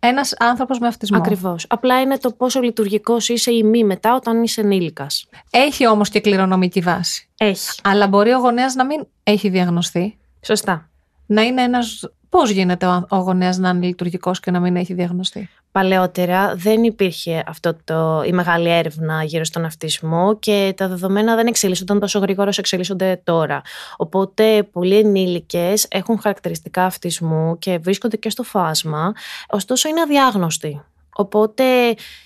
ένας 0.00 0.34
άνθρωπος 0.38 0.78
με 0.78 0.86
αυτισμό. 0.86 1.16
Ακριβώς. 1.16 1.66
Απλά 1.68 2.00
είναι 2.00 2.18
το 2.18 2.32
πόσο 2.32 2.60
λειτουργικός 2.60 3.28
είσαι 3.28 3.52
ή 3.52 3.62
μη 3.62 3.84
μετά 3.84 4.14
όταν 4.14 4.42
είσαι 4.42 4.60
ενήλικας. 4.60 5.26
Έχει 5.50 5.86
όμως 5.86 6.08
και 6.08 6.20
κληρονομική 6.20 6.80
βάση. 6.80 7.28
Έχει. 7.38 7.80
Αλλά 7.82 8.06
μπορεί 8.06 8.30
ο 8.30 8.38
γονέας 8.38 8.74
να 8.74 8.84
μην 8.84 9.06
έχει 9.22 9.48
διαγνωστεί. 9.48 10.18
Σωστά. 10.40 10.90
Να 11.26 11.42
είναι 11.42 11.62
ένας. 11.62 12.08
Πώς 12.38 12.50
γίνεται 12.50 12.86
ο 13.08 13.16
γονέας 13.16 13.58
να 13.58 13.68
είναι 13.68 13.86
λειτουργικός 13.86 14.40
και 14.40 14.50
να 14.50 14.60
μην 14.60 14.76
έχει 14.76 14.94
διαγνωστεί; 14.94 15.48
Παλαιότερα 15.72 16.54
δεν 16.54 16.82
υπήρχε 16.82 17.44
αυτό 17.46 17.76
το, 17.84 18.22
η 18.26 18.32
μεγάλη 18.32 18.68
έρευνα 18.68 19.22
γύρω 19.24 19.44
στον 19.44 19.64
αυτισμό 19.64 20.38
και 20.38 20.74
τα 20.76 20.88
δεδομένα 20.88 21.34
δεν 21.34 21.46
εξελίσσονταν 21.46 22.00
τόσο 22.00 22.18
γρήγορα 22.18 22.48
όσο 22.48 22.60
εξελίσσονται 22.60 23.20
τώρα. 23.24 23.62
Οπότε 23.96 24.62
πολλοί 24.62 24.98
ενήλικες 24.98 25.86
έχουν 25.90 26.20
χαρακτηριστικά 26.20 26.84
αυτισμού 26.84 27.58
και 27.58 27.78
βρίσκονται 27.78 28.16
και 28.16 28.30
στο 28.30 28.42
φάσμα, 28.42 29.12
ωστόσο 29.48 29.88
είναι 29.88 30.00
αδιάγνωστοι. 30.00 30.82
Οπότε 31.14 31.64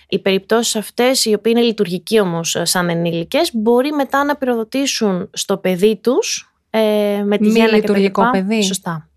οι 0.08 0.18
περιπτώσεις 0.18 0.76
αυτές, 0.76 1.24
οι 1.24 1.34
οποίοι 1.34 1.52
είναι 1.56 1.64
λειτουργικοί 1.64 2.20
όμως 2.20 2.56
σαν 2.62 2.88
ενήλικες, 2.88 3.50
μπορεί 3.54 3.92
μετά 3.92 4.24
να 4.24 4.36
πυροδοτήσουν 4.36 5.30
στο 5.32 5.56
παιδί 5.56 5.96
τους 5.96 6.51
ε, 6.74 7.22
με 7.24 7.38
τη 7.38 7.48
Μη 7.48 7.60
λειτουργικό 7.60 8.30
παιδί. 8.30 8.62
Σωστά. 8.62 9.08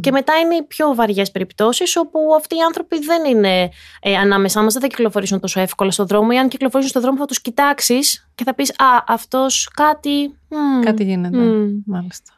Και 0.00 0.10
μετά 0.10 0.38
είναι 0.38 0.54
οι 0.54 0.62
πιο 0.62 0.94
βαριές 0.94 1.30
περιπτώσεις 1.30 1.96
όπου 1.96 2.18
αυτοί 2.36 2.56
οι 2.56 2.60
άνθρωποι 2.60 2.98
δεν 2.98 3.24
είναι 3.24 3.70
ε, 4.00 4.16
ανάμεσά 4.16 4.62
μας, 4.62 4.72
δεν 4.72 4.82
θα 4.82 4.88
κυκλοφορήσουν 4.88 5.40
τόσο 5.40 5.60
εύκολα 5.60 5.90
στον 5.90 6.06
δρόμο 6.06 6.28
ή 6.32 6.38
αν 6.38 6.48
κυκλοφορήσουν 6.48 6.90
στον 6.90 7.02
δρόμο 7.02 7.18
θα 7.18 7.26
τους 7.26 7.40
κοιτάξεις 7.40 8.30
και 8.34 8.44
θα 8.44 8.54
πεις 8.54 8.70
«Α, 8.70 9.04
αυτός 9.06 9.68
κάτι...» 9.74 10.38
Κάτι 10.84 11.04
γίνεται, 11.04 11.38
μάλιστα. 11.86 12.32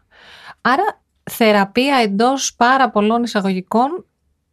Άρα 0.61 1.03
θεραπεία 1.23 1.97
εντός 1.97 2.55
πάρα 2.57 2.91
πολλών 2.91 3.23
εισαγωγικών 3.23 4.05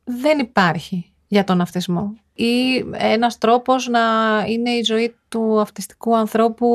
δεν 0.03 0.39
υπάρχει 0.39 1.13
για 1.27 1.43
τον 1.43 1.61
αυτισμό 1.61 2.15
ή 2.33 2.85
ένας 2.91 3.37
τρόπος 3.37 3.87
να 3.87 3.99
είναι 4.47 4.69
η 4.69 4.83
ζωή 4.83 5.15
του 5.29 5.59
αυτιστικού 5.59 6.15
ανθρώπου 6.15 6.69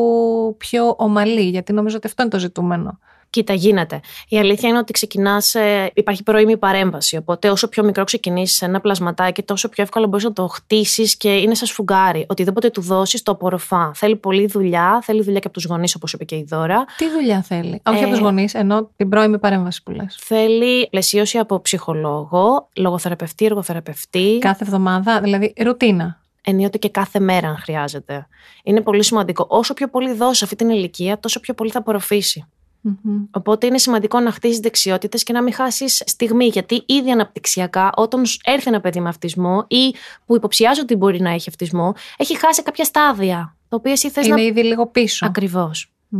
πιο 0.58 0.94
ομαλή, 0.98 1.48
γιατί 1.48 1.72
νομίζω 1.72 1.96
ότι 1.96 2.06
αυτό 2.06 2.22
είναι 2.22 2.30
το 2.30 2.38
ζητούμενο. 2.38 2.98
Κοίτα, 3.36 3.54
γίνεται. 3.54 4.00
Η 4.28 4.38
αλήθεια 4.38 4.68
είναι 4.68 4.78
ότι 4.78 4.92
ξεκινάς, 4.92 5.54
ε, 5.54 5.90
υπάρχει 5.94 6.22
πρώιμη 6.22 6.56
παρέμβαση. 6.56 7.16
Οπότε, 7.16 7.50
όσο 7.50 7.68
πιο 7.68 7.84
μικρό 7.84 8.04
ξεκινήσεις 8.04 8.62
ένα 8.62 8.80
πλασματάκι, 8.80 9.42
τόσο 9.42 9.68
πιο 9.68 9.82
εύκολα 9.82 10.06
μπορείς 10.06 10.24
να 10.24 10.32
το 10.32 10.46
χτίσεις 10.46 11.16
και 11.16 11.36
είναι 11.36 11.54
σαν 11.54 11.66
σφουγγάρι. 11.66 12.26
Οτιδήποτε 12.28 12.70
του 12.70 12.80
δώσεις, 12.80 13.22
το 13.22 13.32
απορροφά. 13.32 13.90
Θέλει 13.94 14.16
πολλή 14.16 14.46
δουλειά, 14.46 15.00
θέλει 15.02 15.22
δουλειά 15.22 15.40
και 15.40 15.46
από 15.46 15.56
τους 15.56 15.64
γονείς, 15.64 15.94
όπως 15.94 16.12
είπε 16.12 16.24
και 16.24 16.36
η 16.36 16.46
Δώρα. 16.48 16.84
Τι 16.96 17.10
δουλειά 17.10 17.42
θέλει, 17.42 17.80
Όχι 17.86 18.02
από 18.02 18.10
τους 18.10 18.18
ε, 18.18 18.22
γονείς, 18.22 18.54
ενώ 18.54 18.90
την 18.96 19.08
πρώιμη 19.08 19.38
παρέμβαση 19.38 19.82
που 19.82 19.90
λες. 19.90 20.16
Θέλει 20.20 20.88
πλαισίωση 20.88 21.38
από 21.38 21.60
ψυχολόγο, 21.60 22.68
λογοθεραπευτή, 22.76 23.44
εργοθεραπευτή. 23.44 24.38
Κάθε 24.38 24.64
εβδομάδα, 24.64 25.20
δηλαδή 25.20 25.52
ρουτίνα 25.56 26.20
ενίοτε 26.46 26.78
και 26.78 26.88
κάθε 26.88 27.20
μέρα 27.20 27.48
αν 27.48 27.56
χρειάζεται. 27.56 28.26
Είναι 28.62 28.80
πολύ 28.80 29.04
σημαντικό. 29.04 29.46
Όσο 29.48 29.74
πιο 29.74 29.88
πολύ 29.88 30.12
δώσεις 30.12 30.42
αυτή 30.42 30.56
την 30.56 30.70
ηλικία, 30.70 31.18
τόσο 31.18 31.40
πιο 31.40 31.54
πολύ 31.54 31.70
θα 31.70 31.78
απορροφήσει. 31.78 32.46
Mm-hmm. 32.86 33.28
Οπότε 33.30 33.66
είναι 33.66 33.78
σημαντικό 33.78 34.20
να 34.20 34.30
χτίσει 34.30 34.60
δεξιότητες 34.60 35.22
και 35.22 35.32
να 35.32 35.42
μην 35.42 35.52
χάσεις 35.52 36.02
στιγμή. 36.06 36.46
Γιατί 36.46 36.82
ήδη 36.86 37.10
αναπτυξιακά, 37.10 37.92
όταν 37.96 38.22
έρθει 38.44 38.68
ένα 38.68 38.80
παιδί 38.80 39.00
με 39.00 39.08
αυτισμό 39.08 39.64
ή 39.68 39.94
που 40.26 40.36
υποψιάζει 40.36 40.80
ότι 40.80 40.94
μπορεί 40.94 41.20
να 41.20 41.30
έχει 41.30 41.48
αυτισμό, 41.48 41.94
έχει 42.16 42.38
χάσει 42.38 42.62
κάποια 42.62 42.84
στάδια. 42.84 43.56
Τα 43.68 43.76
οποία 43.76 43.92
εσύ 43.92 44.10
θες 44.10 44.26
είναι 44.26 44.34
να... 44.34 44.42
ήδη 44.42 44.62
λίγο 44.62 44.86
πίσω. 44.86 45.26
Ακριβώς. 45.26 45.92
Mm. 46.12 46.18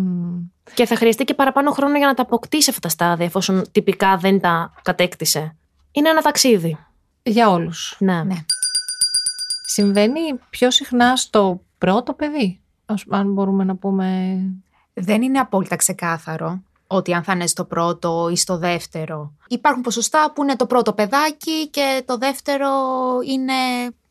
Και 0.74 0.86
θα 0.86 0.96
χρειαστεί 0.96 1.24
και 1.24 1.34
παραπάνω 1.34 1.70
χρόνο 1.70 1.96
για 1.96 2.06
να 2.06 2.14
τα 2.14 2.22
αποκτήσεις 2.22 2.68
αυτά 2.68 2.80
τα 2.80 2.88
στάδια, 2.88 3.26
εφόσον 3.26 3.64
τυπικά 3.72 4.16
δεν 4.16 4.40
τα 4.40 4.72
κατέκτησε. 4.82 5.56
Είναι 5.92 6.08
ένα 6.08 6.20
ταξίδι. 6.20 6.78
Για 7.22 7.50
όλους. 7.50 7.96
Ναι. 7.98 8.22
ναι. 8.22 8.44
Συμβαίνει 9.66 10.20
πιο 10.50 10.70
συχνά 10.70 11.16
στο 11.16 11.60
πρώτο 11.78 12.12
παιδί, 12.12 12.60
αν 13.08 13.32
μπορούμε 13.32 13.64
να 13.64 13.76
πούμε 13.76 14.38
δεν 14.98 15.22
είναι 15.22 15.38
απόλυτα 15.38 15.76
ξεκάθαρο 15.76 16.60
ότι 16.86 17.14
αν 17.14 17.22
θα 17.22 17.32
είναι 17.32 17.46
στο 17.46 17.64
πρώτο 17.64 18.28
ή 18.32 18.36
στο 18.36 18.58
δεύτερο. 18.58 19.32
Υπάρχουν 19.48 19.82
ποσοστά 19.82 20.32
που 20.34 20.42
είναι 20.42 20.56
το 20.56 20.66
πρώτο 20.66 20.92
παιδάκι 20.92 21.68
και 21.68 22.02
το 22.04 22.18
δεύτερο 22.18 22.68
είναι 23.28 23.52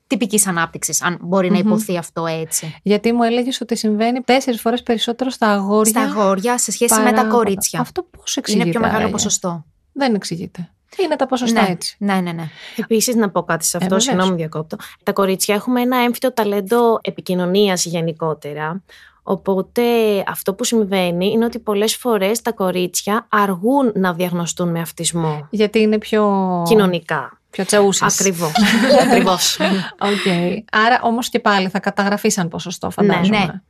τυπικής 0.08 0.48
ανάπτυξης, 0.48 1.02
αν 1.02 1.18
μπορει 1.22 1.52
να 1.52 1.58
υποθεί 1.58 1.98
αυτό 1.98 2.26
έτσι. 2.26 2.76
Γιατί 2.84 3.14
μου 3.14 3.24
έλεγες 3.24 3.62
ότι 3.62 3.76
συμβαίνει 3.76 4.22
τέσσερις 4.22 4.62
φορές 4.62 4.84
περισσότερο 4.84 5.30
στα 5.30 5.48
αγόρια. 5.48 5.92
Στα 5.92 6.02
αγόρια 6.02 6.58
σε 6.58 6.72
σχέση 6.72 7.00
με 7.02 7.12
τα 7.12 7.24
κορίτσια. 7.24 7.80
Αυτό 7.80 8.08
πώς 8.18 8.38
εξηγείται. 8.38 8.64
Είναι 8.64 8.72
πιο 8.72 8.82
μεγάλο 8.82 9.10
ποσοστό. 9.10 9.66
Δεν 9.92 10.16
εξηγείται. 10.16 10.70
Είναι 11.04 11.16
τα 11.16 11.26
ποσοστά 11.26 11.62
ναι, 11.62 11.68
έτσι. 11.68 11.96
Ναι, 12.00 12.14
ναι, 12.14 12.32
ναι. 12.32 12.50
Επίσης, 12.76 13.16
να 13.16 13.30
πω 13.30 13.44
κάτι 13.44 13.66
σε 13.66 13.78
αυτό, 13.78 13.96
ε, 13.96 14.00
συγγνώμη, 14.00 14.36
διακόπτω. 14.36 14.78
Τα 15.04 15.12
κορίτσια 15.14 15.56
έχουμε 15.56 15.82
ένα 15.82 15.98
έμφυτο 15.98 16.34
ταλέντο 16.34 17.00
επικοινωνίας 17.02 17.86
γενικότερα. 17.86 18.84
Οπότε 19.28 19.82
αυτό 20.28 20.54
που 20.54 20.64
συμβαίνει 20.64 21.28
είναι 21.28 21.46
ότι 21.46 21.60
πολλές 21.60 21.96
φορές 21.96 22.42
τα 22.42 22.52
κορίτσια 22.52 23.28
αργούν 23.30 23.92
να 23.96 24.14
διαγνωστούν 24.14 24.70
με 24.70 24.80
αυτισμό. 24.80 25.48
Γιατί 25.50 25.80
είναι 25.80 25.98
πιο... 25.98 26.64
Κοινωνικά. 26.68 27.40
Πιο 27.50 27.66
τσαούσες. 27.66 28.20
Ακριβώς. 28.20 28.52
Ακριβώς. 29.06 29.60
Okay. 30.00 30.58
Άρα 30.72 31.00
όμως 31.02 31.30
και 31.30 31.40
πάλι 31.40 31.70
θα 31.70 31.80
καταγραφεί 31.80 32.30
σαν 32.30 32.48
ποσοστό 32.48 32.90
φαντάζομαι. 32.90 33.38
Ναι, 33.38 33.46
ναι. 33.46 33.62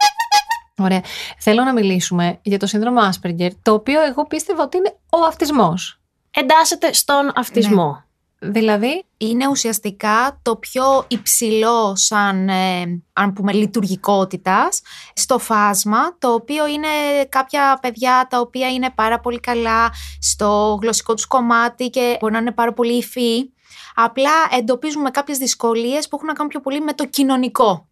Ωραία. 0.78 1.02
Θέλω 1.40 1.64
να 1.64 1.74
μιλήσουμε 1.74 2.40
για 2.42 2.60
το 2.60 2.66
σύνδρομο 2.66 3.00
Asperger, 3.10 3.50
το 3.62 3.74
οποίο 3.74 4.02
εγώ 4.02 4.26
πίστευα 4.28 4.64
ότι 4.64 4.78
είναι 4.78 4.96
ο 5.10 5.26
αυτισμός. 5.28 6.00
Εντάσσεται 6.32 6.94
στον 6.94 7.32
αυτισμό. 7.36 7.86
Ναι. 7.86 8.05
Δηλαδή. 8.39 9.06
Είναι 9.18 9.48
ουσιαστικά 9.48 10.39
το 10.42 10.56
πιο 10.56 11.06
υψηλό 11.08 11.96
σαν, 11.96 12.50
ε, 12.50 13.01
αν 13.13 13.34
πούμε, 13.34 13.54
λειτουργικότητας 13.54 14.82
στο 15.13 15.39
φάσμα, 15.39 16.18
το 16.18 16.34
οποίο 16.34 16.68
είναι 16.68 16.88
κάποια 17.30 17.77
παιδιά 17.82 18.27
τα 18.30 18.39
οποία 18.39 18.70
είναι 18.72 18.89
πάρα 18.96 19.20
πολύ 19.20 19.39
καλά 19.39 19.92
στο 20.20 20.80
γλωσσικό 20.82 21.13
τους 21.13 21.25
κομμάτι 21.25 21.89
και 21.89 22.18
μπορεί 22.20 22.34
να 22.34 22.39
είναι 22.39 22.51
πάρα 22.51 22.74
πολύ 22.74 22.98
υφή 22.98 23.50
Απλά 23.96 24.32
εντοπίζουμε 24.58 25.10
κάποιες 25.10 25.38
δυσκολίες 25.38 26.08
που 26.08 26.15
έχουν 26.15 26.27
να 26.27 26.34
κάνουν 26.34 26.51
πιο 26.51 26.62
πολύ 26.62 26.82
με 26.82 26.94
το 26.94 27.06
κοινωνικό 27.06 27.88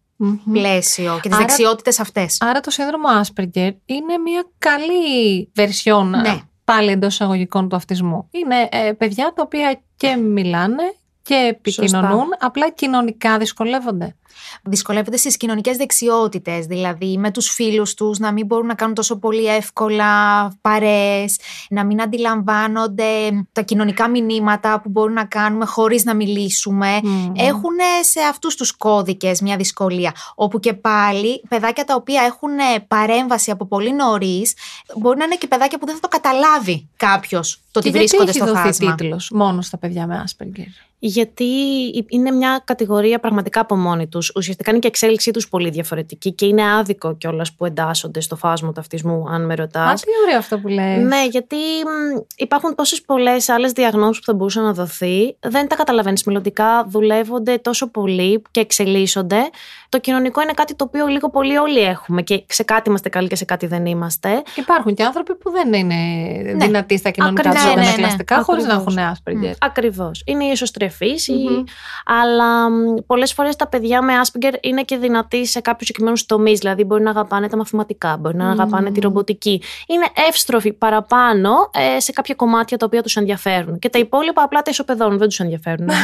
πλαίσιο 0.52 1.18
και 1.22 1.28
τις 1.28 1.38
δεξιότητες 1.38 2.00
αυτές. 2.00 2.36
Άρα 2.40 2.60
το 2.60 2.70
σύνδρομο 2.70 3.08
Asperger 3.08 3.70
είναι 3.84 4.18
μια 4.24 4.46
καλή 4.58 5.50
βερσιόν 5.54 6.10
Ναι. 6.10 6.40
πάλι 6.64 6.90
εντός 6.90 7.12
εισαγωγικών 7.12 7.68
του 7.68 7.76
αυτισμού. 7.76 8.28
Είναι 8.30 8.68
ε, 8.70 8.92
παιδιά 8.92 9.32
τα 9.34 9.42
οποία 9.42 9.82
και 9.96 10.16
μιλάνε 10.16 10.82
και 11.22 11.34
επικοινωνούν, 11.34 12.26
απλά 12.38 12.70
κοινωνικά 12.70 13.38
δυσκολεύονται. 13.38 14.16
Δυσκολεύονται 14.62 15.16
στις 15.16 15.36
κοινωνικές 15.36 15.76
δεξιότητες, 15.76 16.66
δηλαδή 16.66 17.18
με 17.18 17.30
τους 17.30 17.48
φίλους 17.50 17.94
τους 17.94 18.18
να 18.18 18.32
μην 18.32 18.46
μπορούν 18.46 18.66
να 18.66 18.74
κάνουν 18.74 18.94
τόσο 18.94 19.16
πολύ 19.18 19.46
εύκολα 19.46 20.04
παρέες, 20.60 21.38
να 21.68 21.84
μην 21.84 22.02
αντιλαμβάνονται 22.02 23.04
τα 23.52 23.62
κοινωνικά 23.62 24.08
μηνύματα 24.08 24.80
που 24.80 24.88
μπορούν 24.88 25.12
να 25.12 25.24
κάνουμε 25.24 25.64
χωρίς 25.64 26.04
να 26.04 26.14
μιλήσουμε. 26.14 27.00
Μμμ. 27.02 27.32
Έχουν 27.36 27.76
σε 28.02 28.20
αυτούς 28.20 28.54
τους 28.56 28.72
κώδικες 28.72 29.40
μια 29.40 29.56
δυσκολία. 29.56 30.14
Όπου 30.34 30.60
και 30.60 30.72
πάλι 30.72 31.42
παιδάκια 31.48 31.84
τα 31.84 31.94
οποία 31.94 32.22
έχουν 32.22 32.50
παρέμβαση 32.88 33.50
από 33.50 33.66
πολύ 33.66 33.92
νωρίς, 33.92 34.54
μπορεί 34.96 35.18
να 35.18 35.24
είναι 35.24 35.36
και 35.36 35.46
παιδάκια 35.46 35.78
που 35.78 35.86
δεν 35.86 35.94
θα 35.94 36.00
το 36.00 36.08
καταλάβει 36.08 36.88
κάποιος 36.96 37.60
το 37.70 37.78
ότι 37.78 37.90
Και 37.90 37.98
γιατί 37.98 37.98
βρίσκονται 37.98 38.30
έχει 38.30 38.38
στο 38.38 38.46
δοθεί 38.46 38.66
φάσμα. 38.66 38.94
τίτλος 38.94 39.30
μόνο 39.34 39.62
στα 39.62 39.78
παιδιά 39.78 40.06
με 40.06 40.24
Asperger; 40.26 40.66
Γιατί 40.98 41.44
είναι 42.08 42.30
μια 42.30 42.62
κατηγορία 42.64 43.20
πραγματικά 43.20 43.60
από 43.60 43.76
μόνη 43.76 44.06
τους. 44.06 44.23
Ουσιαστικά 44.36 44.70
είναι 44.70 44.78
και 44.78 44.86
η 44.86 44.90
εξέλιξή 44.92 45.30
τους 45.30 45.48
πολύ 45.48 45.70
διαφορετική 45.70 46.32
και 46.32 46.46
είναι 46.46 46.72
άδικο 46.74 47.16
κιόλας 47.16 47.52
που 47.52 47.64
εντάσσονται 47.64 48.20
στο 48.20 48.36
φάσμα 48.36 48.72
του 48.72 48.80
αυτισμού, 48.80 49.24
αν 49.28 49.44
με 49.46 49.54
ρωτάς. 49.54 49.90
Α, 50.00 50.04
τι 50.04 50.10
ωραίο 50.26 50.38
αυτό 50.38 50.58
που 50.58 50.68
λες. 50.68 51.02
Ναι, 51.02 51.24
γιατί 51.30 51.56
μ, 51.56 52.20
υπάρχουν 52.36 52.74
τόσες 52.74 53.02
πολλές 53.02 53.48
άλλες 53.48 53.72
διαγνώσεις 53.72 54.18
που 54.18 54.24
θα 54.24 54.34
μπορούσαν 54.34 54.64
να 54.64 54.72
δοθεί. 54.72 55.36
Δεν 55.40 55.68
τα 55.68 55.76
καταλαβαίνεις. 55.76 56.24
Μελλοντικά 56.24 56.84
δουλεύονται 56.88 57.56
τόσο 57.58 57.90
πολύ 57.90 58.42
και 58.50 58.60
εξελίσσονται. 58.60 59.38
Το 59.88 59.98
κοινωνικό 60.00 60.42
είναι 60.42 60.52
κάτι 60.52 60.74
το 60.74 60.84
οποίο 60.84 61.06
λίγο 61.06 61.30
πολύ 61.30 61.56
όλοι 61.56 61.78
έχουμε 61.80 62.22
και 62.22 62.44
σε 62.48 62.62
κάτι 62.62 62.88
είμαστε 62.88 63.08
καλοί 63.08 63.28
και 63.28 63.36
σε 63.36 63.44
κάτι 63.44 63.66
δεν 63.66 63.86
είμαστε. 63.86 64.42
Υπάρχουν 64.56 64.94
και 64.94 65.02
άνθρωποι 65.04 65.34
που 65.36 65.50
δεν 65.50 65.72
είναι 65.72 65.94
δυνατοί 66.64 66.98
στα 66.98 67.10
κοινωνικά 67.10 67.42
του 67.42 67.48
Ακριβώς. 67.48 67.70
όργανα 67.70 67.82
Ναι, 67.84 67.90
ναι, 67.90 67.96
ναι. 67.96 68.02
κλαστικά, 68.02 68.42
χωρίς 68.42 68.64
να 68.64 68.74
Ακριβώς. 68.74 68.96
έχουν 68.96 69.14
Asperger. 69.42 69.54
Ακριβώς. 69.60 70.22
Είναι 70.26 70.44
ισοστρεφή, 70.44 71.10
Μμμ. 71.28 71.62
αλλά 72.04 72.44
πολλές 73.06 73.32
φορές 73.32 73.56
τα 73.56 73.68
παιδιά 73.68 74.02
με 74.02 74.13
Asperger 74.22 74.54
είναι 74.60 74.82
και 74.82 74.96
δυνατοί 74.96 75.46
σε 75.46 75.60
κάποιους 75.60 75.86
συγκεκριμένους 75.86 76.26
τομείς. 76.26 76.58
Δηλαδή, 76.58 76.84
μπορεί 76.84 77.02
να 77.02 77.10
αγαπάνε 77.10 77.48
τα 77.48 77.56
μαθηματικά, 77.56 78.16
μπορεί 78.16 78.36
να 78.36 78.50
αγαπάνε 78.50 78.90
τη 78.90 79.00
ρομποτική. 79.00 79.62
Είναι 79.86 80.06
εύστροφοι 80.28 80.72
παραπάνω 80.72 81.70
ε, 81.96 82.00
σε 82.00 82.12
κάποια 82.12 82.34
κομμάτια 82.34 82.76
τα 82.76 82.86
οποία 82.86 83.02
τους 83.02 83.16
ενδιαφέρουν. 83.16 83.78
Και 83.78 83.88
τα 83.88 83.98
υπόλοιπα 83.98 84.42
απλά 84.42 84.62
τα 84.62 84.70
ισοπεδώνουν, 84.70 85.18
δεν 85.18 85.28
τους 85.28 85.40
ενδιαφέρουν. 85.40 85.88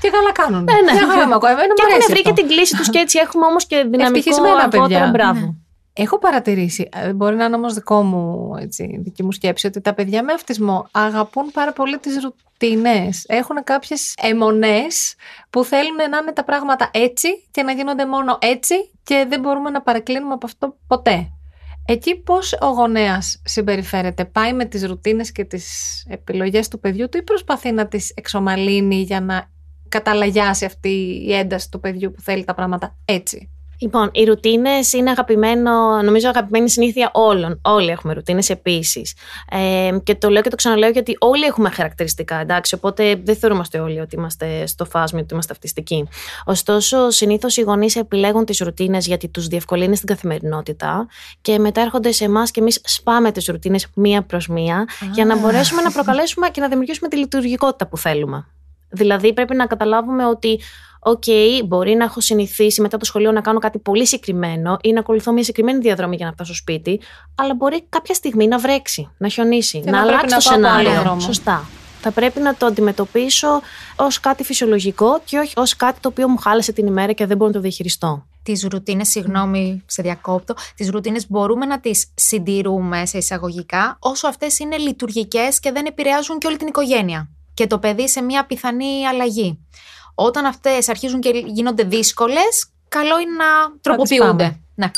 Και 0.00 0.10
καλά 0.10 0.32
κάνουν. 0.32 0.64
Ναι, 0.64 0.72
ναι. 0.72 0.92
Μια 0.92 1.08
χαρά 1.12 1.26
μ' 1.26 1.32
ακούω. 1.32 1.48
Εμένα 1.48 1.66
μου 1.66 1.74
και 1.74 1.82
έχουν 1.82 1.92
αρέσει 1.94 2.12
βρει 2.12 2.22
και 2.22 2.30
αυτό. 2.30 2.42
την 2.42 2.50
κλίση 2.50 2.76
τους 2.76 2.90
και 2.90 2.98
έτσι 2.98 3.18
έχουμε 3.18 3.46
όμως 3.46 3.66
και 3.66 3.76
δυναμικό 3.76 4.18
Ευτυχισμένα 4.18 4.62
αργότερα. 4.62 4.82
παιδιά. 4.82 5.10
Μπράβο. 5.10 5.61
Έχω 5.94 6.18
παρατηρήσει, 6.18 6.88
ε, 6.92 7.12
μπορεί 7.12 7.36
να 7.36 7.44
είναι 7.44 7.56
όμως 7.56 7.74
δικό 7.74 8.02
μου, 8.02 8.54
έτσι, 8.56 8.98
δική 9.02 9.22
μου 9.22 9.32
σκέψη, 9.32 9.66
ότι 9.66 9.80
τα 9.80 9.94
παιδιά 9.94 10.24
με 10.24 10.32
αυτισμό 10.32 10.88
αγαπούν 10.90 11.50
πάρα 11.50 11.72
πολύ 11.72 11.98
τις 11.98 12.18
ρουτίνες. 12.22 13.24
Έχουν 13.28 13.64
κάποιες 13.64 14.14
αιμονές 14.22 15.14
που 15.50 15.64
θέλουν 15.64 15.96
να 15.96 16.18
είναι 16.18 16.32
τα 16.32 16.44
πράγματα 16.44 16.90
έτσι 16.92 17.28
και 17.50 17.62
να 17.62 17.72
γίνονται 17.72 18.06
μόνο 18.06 18.38
έτσι 18.40 18.74
και 19.02 19.26
δεν 19.28 19.40
μπορούμε 19.40 19.70
να 19.70 19.82
παρεκκλίνουμε 19.82 20.32
από 20.32 20.46
αυτό 20.46 20.76
ποτέ. 20.86 21.28
Εκεί 21.86 22.16
πώς 22.16 22.52
ο 22.60 22.66
γονέας 22.66 23.40
συμπεριφέρεται, 23.44 24.24
πάει 24.24 24.52
με 24.52 24.64
τις 24.64 24.84
ρουτίνες 24.84 25.32
και 25.32 25.44
τις 25.44 25.66
επιλογές 26.08 26.68
του 26.68 26.80
παιδιού 26.80 27.08
του 27.08 27.18
ή 27.18 27.22
προσπαθεί 27.22 27.72
να 27.72 27.86
τις 27.86 28.12
εξομαλύνει 28.16 28.96
για 28.96 29.20
να 29.20 29.50
καταλαγιάσει 29.88 30.64
αυτή 30.64 31.22
η 31.26 31.34
ένταση 31.34 31.70
του 31.70 31.80
παιδιού 31.80 32.12
που 32.12 32.20
θέλει 32.20 32.44
τα 32.44 32.54
πράγματα 32.54 32.98
έτσι; 33.04 33.51
Λοιπόν, 33.82 34.10
οι 34.12 34.24
ρουτίνες 34.24 34.92
είναι 34.92 35.10
αγαπημένο, 35.10 36.02
νομίζω 36.02 36.28
αγαπημένη 36.28 36.70
συνήθεια 36.70 37.10
όλων. 37.12 37.60
Όλοι 37.62 37.90
έχουμε 37.90 38.12
ρουτίνες 38.12 38.50
επίσης. 38.50 39.14
Ε, 39.50 39.90
και 40.02 40.14
το 40.14 40.28
λέω 40.28 40.42
και 40.42 40.48
το 40.48 40.56
ξαναλέω 40.56 40.90
γιατί 40.90 41.16
όλοι 41.20 41.44
έχουμε 41.44 41.70
χαρακτηριστικά, 41.70 42.36
εντάξει. 42.36 42.74
Οπότε 42.74 43.20
δεν 43.24 43.36
θεωρούμαστε 43.36 43.78
όλοι 43.78 44.00
ότι 44.00 44.16
είμαστε 44.16 44.66
στο 44.66 44.84
φάσμα, 44.84 45.20
ότι 45.20 45.32
είμαστε 45.34 45.52
αυτιστικοί. 45.52 46.08
Ωστόσο, 46.44 47.10
συνήθως 47.10 47.56
οι 47.56 47.60
γονείς 47.60 47.96
επιλέγουν 47.96 48.44
τις 48.44 48.58
ρουτίνες 48.58 49.06
γιατί 49.06 49.28
τους 49.28 49.46
διευκολύνει 49.46 49.96
στην 49.96 50.08
καθημερινότητα 50.08 51.06
και 51.40 51.58
μετά 51.58 51.80
έρχονται 51.80 52.12
σε 52.12 52.24
εμάς 52.24 52.50
και 52.50 52.60
εμείς 52.60 52.80
σπάμε 52.84 53.32
τις 53.32 53.46
ρουτίνες 53.46 53.86
μία 53.94 54.22
προς 54.22 54.48
μία 54.48 54.88
για 55.12 55.24
να 55.24 55.38
μπορέσουμε 55.38 55.82
να 55.82 55.90
προκαλέσουμε 55.90 56.48
και 56.48 56.60
να 56.60 56.68
δημιουργήσουμε 56.68 57.08
τη 57.08 57.16
λειτουργικότητα 57.16 57.86
που 57.86 57.98
θέλουμε. 57.98 58.46
Δηλαδή, 58.88 59.32
πρέπει 59.32 59.54
να 59.54 59.66
καταλάβουμε 59.66 60.26
ότι 60.26 60.60
ΟΚ, 61.04 61.24
μπορεί 61.64 61.94
να 61.94 62.04
έχω 62.04 62.20
συνηθίσει 62.20 62.80
μετά 62.80 62.96
το 62.96 63.04
σχολείο 63.04 63.32
να 63.32 63.40
κάνω 63.40 63.58
κάτι 63.58 63.78
πολύ 63.78 64.06
συγκεκριμένο 64.06 64.76
ή 64.82 64.92
να 64.92 65.00
ακολουθώ 65.00 65.32
μια 65.32 65.42
συγκεκριμένη 65.42 65.78
διαδρομή 65.78 66.16
για 66.16 66.26
να 66.26 66.32
φτάσω 66.32 66.54
στο 66.54 66.62
σπίτι, 66.62 67.00
αλλά 67.34 67.54
μπορεί 67.54 67.84
κάποια 67.88 68.14
στιγμή 68.14 68.46
να 68.46 68.58
βρέξει, 68.58 69.10
να 69.18 69.28
χιονίσει, 69.28 69.80
Και 69.80 69.90
να, 69.90 70.00
να 70.00 70.06
πρέπει 70.06 70.18
αλλάξει 70.24 70.48
το 70.48 70.58
να 70.58 70.60
πάω 70.60 70.70
από 70.70 70.78
άλλο 70.78 70.88
σενάριο. 70.88 71.02
δρόμο. 71.02 71.20
Σωστά. 71.20 71.64
Θα 72.00 72.10
πρέπει 72.10 72.40
να 72.40 72.54
το 72.54 72.66
αντιμετωπίσω 72.66 73.60
ως 73.96 74.20
κάτι 74.20 74.44
φυσιολογικό 74.44 75.20
και 75.24 75.38
όχι 75.38 75.52
ως 75.56 75.76
κάτι 75.76 76.00
το 76.00 76.08
οποίο 76.08 76.28
μου 76.28 76.36
χάλασε 76.36 76.72
την 76.72 76.86
ημέρα 76.86 77.12
και 77.12 77.26
δεν 77.26 77.36
μπορώ 77.36 77.48
να 77.48 77.56
το 77.56 77.62
διαχειριστώ. 77.62 78.26
τις 78.42 78.66
ρουτίνες, 78.70 79.08
συγγνώμη 79.08 79.82
σε 79.86 80.02
διακόπτω, 80.02 80.54
τις 80.76 80.90
ρουτίνες 80.90 81.30
μπορούμε 81.30 81.66
να 81.66 81.80
τις 81.80 82.12
συντηρούμε 82.14 83.06
σε 83.06 83.18
εισαγωγικά 83.18 83.96
όσο 84.00 84.28
αυτές 84.28 84.58
είναι 84.58 84.76
λειτουργικές 84.76 85.60
και 85.60 85.72
δεν 85.72 85.86
επηρεάζουν 85.86 86.38
και 86.38 86.46
όλη 86.46 86.56
την 86.56 86.66
οικογένεια 86.66 87.28
και 87.54 87.66
το 87.66 87.78
παιδί 87.78 88.08
σε 88.08 88.22
μια 88.22 88.46
πιθανή 88.46 89.06
αλλαγή. 89.06 89.58
Όταν 90.14 90.44
αυτές 90.44 90.88
αρχίζουν 90.88 91.20
και 91.20 91.30
γίνονται 91.46 91.82
δύσκολες, 91.82 92.70
καλό 92.88 93.18
είναι 93.20 93.32
να 93.36 93.44
τροποποιούνται. 93.80 94.26
πάμε. 94.26 94.60
Ναι. 94.74 94.90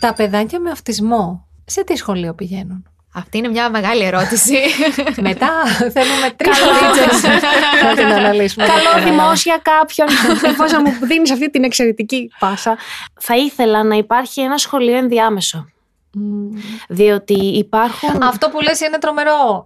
Τα 0.00 0.12
παιδάκια 0.12 0.60
με 0.60 0.70
αυτισμό 0.70 1.46
σε 1.64 1.84
τι 1.84 1.96
σχολείο 1.96 2.34
πηγαίνουν; 2.34 2.86
Αυτή 3.14 3.38
είναι 3.38 3.48
μια 3.48 3.70
μεγάλη 3.70 4.02
ερώτηση. 4.04 4.52
Μετά 5.28 5.50
θέλουμε 5.78 6.30
τρεις 6.36 6.58
Καλό. 6.58 6.70
ώρε 6.72 7.88
να 7.88 7.94
την 7.94 8.06
αναλύσουμε. 8.12 8.66
Καλό 8.66 9.04
δημόσια 9.10 9.60
κάποιον, 9.62 10.08
εφόσον 10.44 10.82
μου 10.86 11.06
δίνεις 11.06 11.30
αυτή 11.30 11.50
την 11.50 11.64
εξαιρετική 11.64 12.30
πάσα. 12.38 12.76
Θα 13.20 13.36
ήθελα 13.36 13.84
να 13.84 13.94
υπάρχει 13.96 14.40
ένα 14.40 14.58
σχολείο 14.58 14.96
ενδιάμεσο. 14.96 15.66
Μμμ. 16.14 16.50
Διότι 16.88 17.34
υπάρχουν. 17.34 18.22
Αυτό 18.22 18.48
που 18.48 18.60
λες 18.60 18.80
είναι 18.80 18.98
τρομερό. 18.98 19.62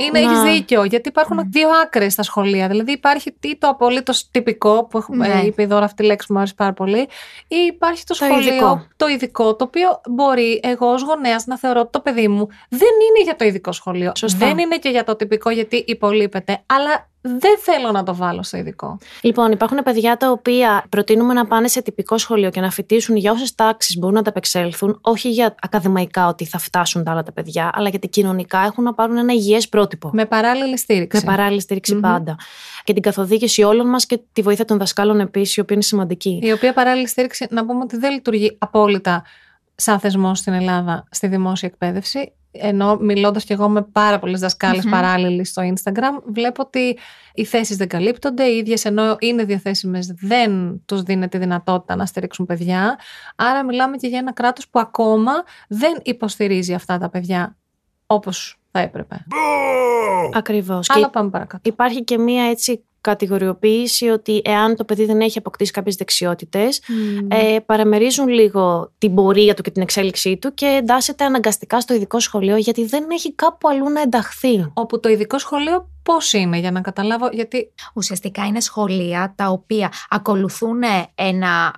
Είναι, 0.00 0.20
Να. 0.20 0.30
έχεις 0.30 0.52
δίκιο, 0.52 0.84
γιατί 0.84 1.08
υπάρχουν 1.08 1.40
δύο 1.50 1.68
άκρες 1.82 2.12
στα 2.12 2.22
σχολεία. 2.22 2.68
Δηλαδή 2.68 2.92
υπάρχει 2.92 3.32
τι 3.40 3.56
το 3.56 3.68
απολύτως 3.68 4.30
τυπικό, 4.30 4.84
που 4.84 4.98
έχουμε, 4.98 5.28
Ναι. 5.28 5.40
είπε 5.40 5.62
η 5.62 5.66
Δώρα 5.66 5.84
αυτή 5.84 6.02
η 6.02 6.06
λέξη 6.06 6.26
που 6.26 6.32
μου 6.32 6.38
άρεσε 6.38 6.54
πάρα 6.56 6.72
πολύ, 6.72 7.08
ή 7.48 7.56
υπάρχει 7.66 8.04
το, 8.04 8.14
Το 8.18 8.24
σχολείο, 8.24 8.38
ειδικό. 8.52 8.86
το 8.96 9.06
ειδικό, 9.06 9.56
το 9.56 9.64
οποίο 9.64 10.00
μπορεί 10.08 10.60
εγώ 10.62 10.86
ως 10.92 11.02
γονέας 11.02 11.46
να 11.46 11.58
θεωρώ 11.58 11.80
ότι 11.80 11.90
το 11.90 12.00
παιδί 12.00 12.28
μου 12.28 12.46
δεν 12.68 12.88
είναι 13.08 13.22
για 13.24 13.36
το 13.36 13.44
ειδικό 13.44 13.72
σχολείο. 13.72 14.12
Σωστά. 14.16 14.46
Δεν 14.46 14.58
είναι 14.58 14.76
και 14.78 14.88
για 14.88 15.04
το 15.04 15.16
τυπικό 15.16 15.50
γιατί 15.50 15.76
υπολείπεται, 15.86 16.62
αλλά 16.66 17.08
δεν 17.26 17.58
θέλω 17.58 17.90
να 17.90 18.02
το 18.02 18.14
βάλω 18.14 18.42
στο 18.42 18.56
ειδικό. 18.56 18.98
Λοιπόν, 19.20 19.52
υπάρχουν 19.52 19.78
παιδιά 19.82 20.16
τα 20.16 20.30
οποία 20.30 20.84
προτείνουμε 20.88 21.32
να 21.32 21.46
πάνε 21.46 21.68
σε 21.68 21.82
τυπικό 21.82 22.18
σχολείο 22.18 22.50
και 22.50 22.60
να 22.60 22.70
φοιτήσουν 22.70 23.16
για 23.16 23.32
όσες 23.32 23.54
τάξεις 23.54 23.98
μπορούν 23.98 24.14
να 24.14 24.22
τα 24.22 24.30
απεξέλθουν, 24.30 24.98
όχι 25.00 25.30
για 25.30 25.54
ακαδημαϊκά 25.60 26.28
ότι 26.28 26.44
θα 26.44 26.58
φτάσουν 26.58 27.04
τα 27.04 27.10
άλλα 27.10 27.22
τα 27.22 27.32
παιδιά, 27.32 27.70
αλλά 27.74 27.88
γιατί 27.88 28.08
κοινωνικά 28.08 28.58
έχουν 28.58 28.84
να 28.84 28.94
πάρουν 28.94 29.16
ένα 29.16 29.32
υγιές 29.32 29.68
πρότυπο. 29.68 30.10
Με 30.12 30.24
παράλληλη 30.24 30.78
στήριξη. 30.78 31.24
Με 31.24 31.32
παράλληλη 31.32 31.60
στήριξη 31.60 31.94
Μμμ. 31.94 32.00
πάντα. 32.00 32.36
Και 32.84 32.92
την 32.92 33.02
καθοδήγηση 33.02 33.62
όλων 33.62 33.88
μας 33.88 34.06
και 34.06 34.20
τη 34.32 34.42
βοήθεια 34.42 34.64
των 34.64 34.78
δασκάλων 34.78 35.20
επίσης, 35.20 35.56
η 35.56 35.60
οποία 35.60 35.74
είναι 35.74 35.84
σημαντική. 35.84 36.40
Η 36.42 36.52
οποία 36.52 36.72
παράλληλη 36.72 37.08
στήριξη, 37.08 37.46
να 37.50 37.66
πούμε 37.66 37.80
ότι 37.82 37.96
δεν 37.96 38.12
λειτουργεί 38.12 38.56
απόλυτα 38.58 39.24
σαν 39.74 40.00
θεσμό 40.00 40.34
στην 40.34 40.52
Ελλάδα 40.52 41.04
στη 41.10 41.26
δημόσια 41.26 41.68
εκπαίδευση. 41.72 42.32
Ενώ 42.60 42.96
μιλώντας 43.00 43.44
και 43.44 43.52
εγώ 43.52 43.68
με 43.68 43.82
πάρα 43.82 44.18
πολλές 44.18 44.40
δασκάλες 44.40 44.84
Μμμ. 44.84 44.90
παράλληλοι 44.90 45.44
στο 45.44 45.62
Instagram, 45.62 46.22
βλέπω 46.24 46.62
ότι 46.62 46.98
οι 47.34 47.44
θέσεις 47.44 47.76
δεν 47.76 47.88
καλύπτονται, 47.88 48.44
οι 48.44 48.56
ίδιες 48.56 48.84
ενώ 48.84 49.16
είναι 49.18 49.44
διαθέσιμες, 49.44 50.06
δεν 50.06 50.82
τους 50.84 51.02
δίνεται 51.02 51.38
τη 51.38 51.44
δυνατότητα 51.44 51.96
να 51.96 52.06
στηρίξουν 52.06 52.46
παιδιά. 52.46 52.98
Άρα, 53.36 53.64
μιλάμε 53.64 53.96
και 53.96 54.06
για 54.06 54.18
ένα 54.18 54.32
κράτος 54.32 54.68
που 54.68 54.80
ακόμα 54.80 55.32
δεν 55.68 55.98
υποστηρίζει 56.02 56.74
αυτά 56.74 56.98
τα 56.98 57.08
παιδιά 57.08 57.56
όπως 58.06 58.58
θα 58.70 58.80
έπρεπε. 58.80 59.24
Ακριβώς. 60.32 60.90
Αλλά 60.90 61.10
πάμε 61.10 61.30
παρακάτω. 61.30 61.62
υπάρχει 61.68 62.04
και 62.04 62.18
μία 62.18 62.44
έτσι 62.44 62.84
κατηγοριοποίηση 63.10 64.08
ότι 64.08 64.42
εάν 64.44 64.76
το 64.76 64.84
παιδί 64.84 65.04
δεν 65.04 65.20
έχει 65.20 65.38
αποκτήσει 65.38 65.72
κάποιες 65.72 65.94
δεξιότητες, 65.94 66.82
ε, 67.28 67.58
παραμερίζουν 67.66 68.28
λίγο 68.28 68.92
την 68.98 69.14
πορεία 69.14 69.54
του 69.54 69.62
και 69.62 69.70
την 69.70 69.82
εξέλιξή 69.82 70.36
του 70.36 70.54
και 70.54 70.66
εντάσσεται 70.66 71.24
αναγκαστικά 71.24 71.80
στο 71.80 71.94
ειδικό 71.94 72.20
σχολείο 72.20 72.56
γιατί 72.56 72.86
δεν 72.86 73.04
έχει 73.10 73.34
κάπου 73.34 73.68
αλλού 73.68 73.88
να 73.88 74.00
ενταχθεί. 74.00 74.70
Όπου 74.74 75.00
το 75.00 75.08
ειδικό 75.08 75.38
σχολείο 75.38 75.88
Πώς 76.06 76.32
είναι 76.32 76.58
για 76.58 76.70
να 76.70 76.80
καταλάβω, 76.80 77.28
γιατί. 77.32 77.72
Ουσιαστικά 77.94 78.46
είναι 78.46 78.60
σχολεία 78.60 79.32
τα 79.36 79.48
οποία 79.48 79.92
ακολουθούν 80.08 80.82
ένα, 81.14 81.74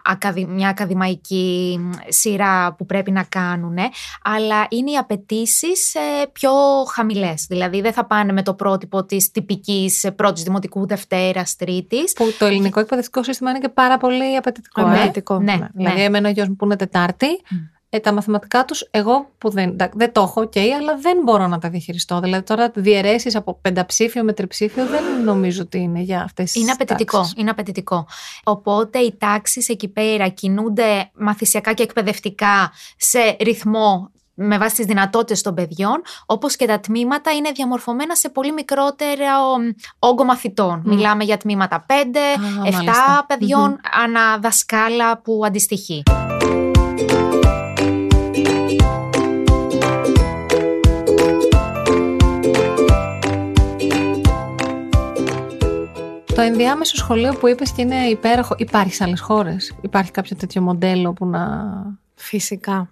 μια 0.49 0.69
ακαδημαϊκή 0.69 1.81
σειρά 2.09 2.73
που 2.73 2.87
πρέπει 2.87 3.11
να 3.11 3.23
κάνουν, 3.23 3.77
αλλά 4.23 4.67
είναι 4.69 4.91
οι 4.91 4.97
απαιτήσει 4.97 5.67
ε, 5.93 6.27
πιο 6.33 6.51
χαμηλές. 6.93 7.47
Δηλαδή 7.49 7.81
δεν 7.81 7.93
θα 7.93 8.05
πάνε 8.05 8.33
με 8.33 8.43
το 8.43 8.55
πρότυπο 8.55 9.05
της 9.05 9.31
τυπικής 9.31 10.09
πρώτης 10.17 10.43
δημοτικού 10.43 10.87
Δευτέρας, 10.87 11.57
Τρίτης. 11.57 12.13
Που 12.13 12.25
το 12.39 12.45
ελληνικό 12.47 12.81
εκπαιδευτικό 12.81 13.23
σύστημα 13.23 13.51
είναι 13.51 13.59
και 13.59 13.69
πάρα 13.69 13.97
πολύ 13.97 14.37
απαιτητικό. 14.37 14.89
Ναι, 14.89 14.97
ε; 14.97 15.11
ναι, 15.39 15.53
ναι, 15.53 15.69
Δηλαδή, 15.73 16.03
εμένα 16.03 16.29
ο 16.29 16.33
γιος 16.33 16.49
μου 16.49 16.57
που 16.57 16.65
είναι 16.65 16.77
Τετάρτη, 16.77 17.27
ε, 17.91 17.99
τα 17.99 18.13
μαθηματικά 18.13 18.65
τους, 18.65 18.89
εγώ 18.91 19.31
που 19.39 19.51
δεν, 19.51 19.77
δεν 19.95 20.13
το 20.13 20.21
έχω, 20.21 20.41
okay, 20.41 20.69
αλλά 20.81 20.97
δεν 20.97 21.19
μπορώ 21.25 21.47
να 21.47 21.59
τα 21.59 21.69
διαχειριστώ. 21.69 22.21
Δηλαδή, 22.21 22.43
τώρα 22.43 22.71
διαιρέσεις 22.75 23.37
από 23.37 23.59
πενταψήφιο 23.63 24.25
με 24.25 24.33
τριψήφιο 24.33 24.87
δεν 24.87 25.23
νομίζω 25.25 25.63
ότι 25.63 25.79
είναι 25.79 26.01
για 26.01 26.23
αυτές 26.23 26.53
τις. 26.53 26.63
Είναι 26.63 26.71
απαιτητικό. 26.71 27.31
Είναι 27.37 27.51
απαιτητικό. 27.51 28.07
Οπότε 28.45 28.99
οι 28.99 29.17
τάξεις 29.19 29.69
εκεί 29.69 29.89
πέρα 29.89 30.29
κινούνται 30.29 31.11
μαθησιακά 31.15 31.73
και 31.73 31.83
εκπαιδευτικά 31.83 32.73
σε 32.97 33.37
ρυθμό 33.41 34.11
με 34.41 34.59
βάση 34.59 34.75
τις 34.75 34.87
δυνατότητες 34.87 35.43
των 35.43 35.55
παιδιών, 35.55 36.03
όπως 36.27 36.57
και 36.57 36.67
τα 36.67 36.81
τμήματα 36.81 37.33
είναι 37.33 37.51
διαμορφωμένα 37.51 38.15
σε 38.15 38.29
πολύ 38.29 38.53
μικρότερο 38.53 39.27
όγκο 39.99 40.25
μαθητών. 40.25 40.83
Μιλάμε 40.85 41.25
για 41.25 41.37
τμήματα 41.37 41.87
5, 41.89 41.93
7 41.93 42.75
παιδιών 43.27 43.77
mm-hmm. 43.77 44.03
ανά 44.05 44.39
δασκάλα 44.39 45.19
που 45.19 45.43
αντιστοιχεί. 45.45 46.03
Το 56.39 56.45
ενδιάμεσο 56.45 56.97
σχολείο 56.97 57.35
που 57.35 57.49
είπες 57.49 57.73
και 57.73 57.83
είναι 57.83 58.05
υπέροχο, 58.05 58.55
υπάρχει 58.59 58.95
σε 58.95 59.05
άλλες 59.05 59.21
χώρες, 59.21 59.75
υπάρχει 59.81 60.11
κάποιο 60.11 60.37
τέτοιο 60.37 60.63
μοντέλο 60.63 61.13
που 61.13 61.27
να... 61.27 61.41
Φυσικά. 62.15 62.91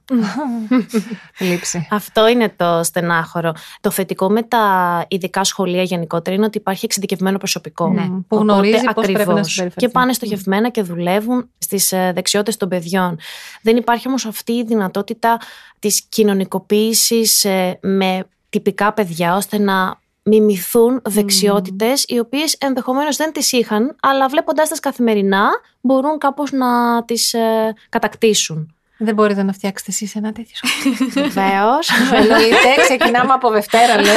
Λείψη. 1.39 1.89
Αυτό 1.91 2.29
είναι 2.29 2.53
το 2.57 2.81
στενάχωρο. 2.85 3.53
Το 3.81 3.91
θετικό 3.91 4.31
με 4.31 4.43
τα 4.43 5.05
ειδικά 5.09 5.45
σχολεία 5.45 5.83
γενικότερα 5.83 6.37
είναι 6.37 6.45
ότι 6.45 6.59
υπάρχει 6.59 6.85
εξειδικευμένο 6.85 7.39
προσωπικό. 7.39 7.89
Ναι, 7.89 8.09
που 8.29 8.37
γνωρίζει 8.37 8.85
πώς 8.95 9.07
πρέπει 9.07 9.33
να 9.33 9.67
Και 9.77 9.89
πάνε 9.89 10.13
στοχευμένα 10.13 10.69
και 10.69 10.83
δουλεύουν 10.83 11.49
στις 11.59 11.93
ε, 11.93 12.13
δεξιότητες 12.15 12.57
των 12.57 12.69
παιδιών. 12.69 13.19
Δεν 13.63 13.77
υπάρχει 13.77 14.09
όμως 14.09 14.27
αυτή 14.27 14.53
η 14.53 14.65
δυνατότητα 14.65 15.39
της 15.79 16.03
κοινωνικοποίησης 16.09 17.45
ε, 17.45 17.79
με 17.81 18.27
τυπικά 18.49 18.93
παιδιά 18.93 19.37
ώστε 19.37 19.59
να 19.59 20.05
μιμηθούν 20.27 21.01
δεξιότητες, 21.05 22.05
οι 22.09 22.19
οποίες 22.19 22.55
ενδεχομένως 22.55 23.17
δεν 23.17 23.33
τις 23.33 23.53
είχαν, 23.53 23.97
αλλά 24.03 24.29
βλέποντάς 24.29 24.69
τις 24.69 24.81
καθημερινά 24.81 25.49
μπορούν 25.81 26.19
κάπως 26.19 26.53
να 26.53 27.05
τις 27.05 27.35
ε, 27.35 27.75
κατακτήσουν. 27.89 28.71
Δεν 28.99 29.15
μπορείτε 29.15 29.43
να 29.43 29.53
φτιάξετε 29.53 29.91
εσείς 29.91 30.15
ένα 30.15 30.33
τέτοιο 30.33 30.55
σχολείο. 30.55 31.09
Βεβαίως. 31.09 31.89
Εννοείται, 32.21 32.83
ξεκινάμε 32.83 33.33
από 33.33 33.51
Δευτέρα, 33.51 33.95
λέει. 34.01 34.15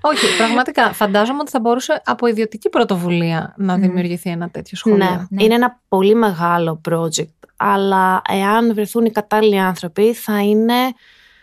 Όχι, 0.00 0.36
πραγματικά. 0.36 0.92
Φαντάζομαι 0.92 1.38
ότι 1.40 1.50
θα 1.50 1.60
μπορούσε 1.60 2.02
από 2.04 2.26
ιδιωτική 2.26 2.68
πρωτοβουλία 2.68 3.54
να 3.56 3.76
δημιουργηθεί 3.76 4.30
ένα 4.30 4.50
τέτοιο 4.50 4.76
σχολείο. 4.76 4.96
Ναι, 4.96 5.26
ναι, 5.30 5.42
είναι 5.44 5.54
ένα 5.54 5.80
πολύ 5.88 6.14
μεγάλο 6.14 6.80
project. 6.90 7.48
Αλλά 7.56 8.22
εάν 8.28 8.74
βρεθούν 8.74 9.04
οι 9.04 9.10
κατάλληλοι 9.10 9.60
άνθρωποι, 9.60 10.14
θα 10.14 10.40
είναι 10.40 10.94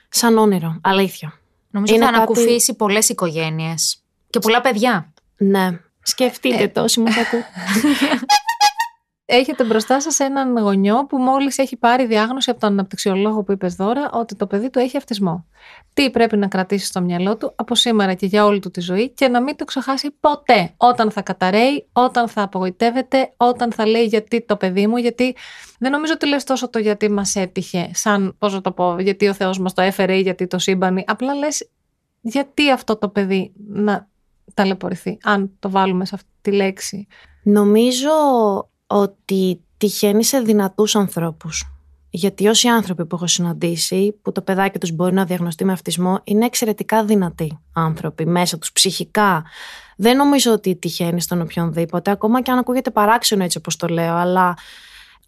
σαν 0.09 0.37
όνειρο. 0.37 0.79
Αλήθεια. 0.81 1.33
Νομίζω 1.69 1.95
είναι 1.95 2.05
θα 2.05 2.11
κάτι... 2.11 2.21
ανακουφίσει 2.21 2.73
πολλές 2.73 3.09
οικογένειες 3.09 4.03
και 4.29 4.39
πολλά 4.39 4.61
παιδιά. 4.61 5.13
Ναι. 5.37 5.79
Σκεφτείτε 6.01 6.63
ε. 6.63 6.67
το 6.67 6.83
όσοι 6.83 6.99
μα 6.99 7.09
ακούν. 7.09 7.39
Έχετε 9.29 9.63
μπροστά 9.63 10.01
σας 10.01 10.19
έναν 10.19 10.57
γονιό 10.57 11.05
που 11.05 11.17
μόλις 11.17 11.57
έχει 11.57 11.77
πάρει 11.77 12.05
διάγνωση 12.05 12.49
από 12.49 12.59
τον 12.59 12.71
αναπτυξιολόγο 12.71 13.43
που 13.43 13.51
είπες 13.51 13.75
δώρα 13.75 14.09
ότι 14.11 14.35
το 14.35 14.47
παιδί 14.47 14.69
του 14.69 14.79
έχει 14.79 14.97
αυτισμό. 14.97 15.45
Τι 15.93 16.09
πρέπει 16.11 16.37
να 16.37 16.47
κρατήσει 16.47 16.85
στο 16.85 17.01
μυαλό 17.01 17.37
του 17.37 17.53
από 17.55 17.75
σήμερα 17.75 18.13
και 18.13 18.25
για 18.25 18.45
όλη 18.45 18.59
του 18.59 18.71
τη 18.71 18.81
ζωή 18.81 19.09
και 19.09 19.27
να 19.27 19.41
μην 19.41 19.55
το 19.55 19.65
ξεχάσει 19.65 20.11
ποτέ. 20.19 20.73
Όταν 20.77 21.11
θα 21.11 21.21
καταραίει, 21.21 21.87
όταν 21.93 22.27
θα 22.27 22.41
απογοητεύεται, 22.41 23.33
όταν 23.37 23.71
θα 23.71 23.87
λέει 23.87 24.03
γιατί 24.03 24.41
το 24.41 24.55
παιδί 24.55 24.87
μου, 24.87 24.97
γιατί 24.97 25.35
δεν 25.79 25.91
νομίζω 25.91 26.13
ότι 26.13 26.27
λες 26.27 26.43
τόσο 26.43 26.69
το 26.69 26.79
γιατί 26.79 27.09
μας 27.09 27.35
έτυχε, 27.35 27.89
σαν 27.93 28.35
πώς 28.37 28.53
να 28.53 28.61
το 28.61 28.71
πω, 28.71 28.99
γιατί 28.99 29.27
ο 29.27 29.33
Θεός 29.33 29.59
μας 29.59 29.73
το 29.73 29.81
έφερε 29.81 30.17
ή 30.17 30.21
γιατί 30.21 30.47
το 30.47 30.57
σύμπανε. 30.57 31.03
Απλά 31.07 31.33
λες 31.33 31.69
γιατί 32.21 32.71
αυτό 32.71 32.97
το 32.97 33.09
παιδί 33.09 33.53
να 33.67 34.07
ταλαιπωρηθεί, 34.53 35.17
αν 35.23 35.51
το 35.59 35.69
βάλουμε 35.69 36.05
σε 36.05 36.15
αυτή 36.15 36.29
τη 36.41 36.51
λέξη. 36.51 37.07
Νομίζω 37.43 38.09
ότι 38.87 39.61
τυχαίνει 39.77 40.23
σε 40.23 40.39
δυνατούς 40.39 40.95
ανθρώπους. 40.95 41.71
Γιατί 42.09 42.47
όσοι 42.47 42.67
άνθρωποι 42.67 43.05
που 43.05 43.15
έχω 43.15 43.27
συναντήσει, 43.27 44.19
που 44.21 44.31
το 44.31 44.41
παιδάκι 44.41 44.79
τους 44.79 44.91
μπορεί 44.91 45.13
να 45.13 45.25
διαγνωστεί 45.25 45.65
με 45.65 45.71
αυτισμό, 45.71 46.19
είναι 46.23 46.45
εξαιρετικά 46.45 47.05
δυνατοί 47.05 47.59
άνθρωποι 47.73 48.25
μέσα 48.25 48.57
τους 48.57 48.71
ψυχικά. 48.71 49.45
Δεν 49.97 50.17
νομίζω 50.17 50.51
ότι 50.51 50.75
τυχαίνει 50.75 51.21
στον 51.21 51.41
οποιονδήποτε, 51.41 52.11
ακόμα 52.11 52.41
και 52.41 52.51
αν 52.51 52.57
ακούγεται 52.57 52.91
παράξενο 52.91 53.43
έτσι 53.43 53.57
όπως 53.57 53.75
το 53.75 53.87
λέω, 53.87 54.15
αλλά 54.15 54.57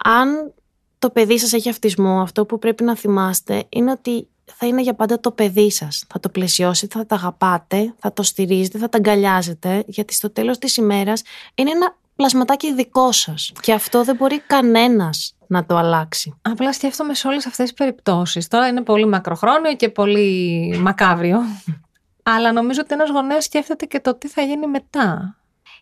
αν 0.03 0.53
το 0.99 1.09
παιδί 1.09 1.39
σας 1.39 1.53
έχει 1.53 1.69
αυτισμό, 1.69 2.21
αυτό 2.21 2.45
που 2.45 2.59
πρέπει 2.59 2.83
να 2.83 2.95
θυμάστε 2.95 3.65
είναι 3.69 3.91
ότι 3.91 4.27
θα 4.45 4.67
είναι 4.67 4.81
για 4.81 4.93
πάντα 4.93 5.19
το 5.19 5.31
παιδί 5.31 5.71
σας. 5.71 6.05
Θα 6.07 6.19
το 6.19 6.29
πλαισιώσετε, 6.29 6.97
θα 6.97 7.05
το 7.05 7.15
αγαπάτε, 7.15 7.93
θα 7.97 8.13
το 8.13 8.23
στηρίζετε, 8.23 8.77
θα 8.77 8.89
τα 8.89 8.97
αγκαλιάζετε, 8.97 9.83
γιατί 9.87 10.13
στο 10.13 10.29
τέλος 10.29 10.57
της 10.57 10.75
ημέρας 10.75 11.21
είναι 11.55 11.69
ένα 11.69 11.97
πλασματάκι 12.19 12.73
δικό 12.73 13.11
σας. 13.11 13.51
Και 13.61 13.73
αυτό 13.73 14.03
δεν 14.03 14.15
μπορεί 14.15 14.39
κανένας 14.39 15.35
να 15.47 15.65
το 15.65 15.77
αλλάξει. 15.77 16.39
Απλά 16.41 16.73
σκέφτομαι 16.73 17.13
σε 17.13 17.27
όλες 17.27 17.45
αυτές 17.45 17.65
τις 17.65 17.73
περιπτώσεις. 17.73 18.47
Τώρα 18.47 18.67
είναι 18.67 18.81
πολύ 18.81 19.07
μακροχρόνιο 19.07 19.75
και 19.75 19.89
πολύ 19.89 20.77
μακάβριο. 20.81 21.39
Αλλά 22.33 22.51
νομίζω 22.51 22.81
ότι 22.83 22.93
ένας 22.93 23.09
γονέας 23.09 23.43
σκέφτεται 23.43 23.85
και 23.85 23.99
το 23.99 24.15
τι 24.15 24.27
θα 24.27 24.41
γίνει 24.41 24.67
μετά. 24.67 25.35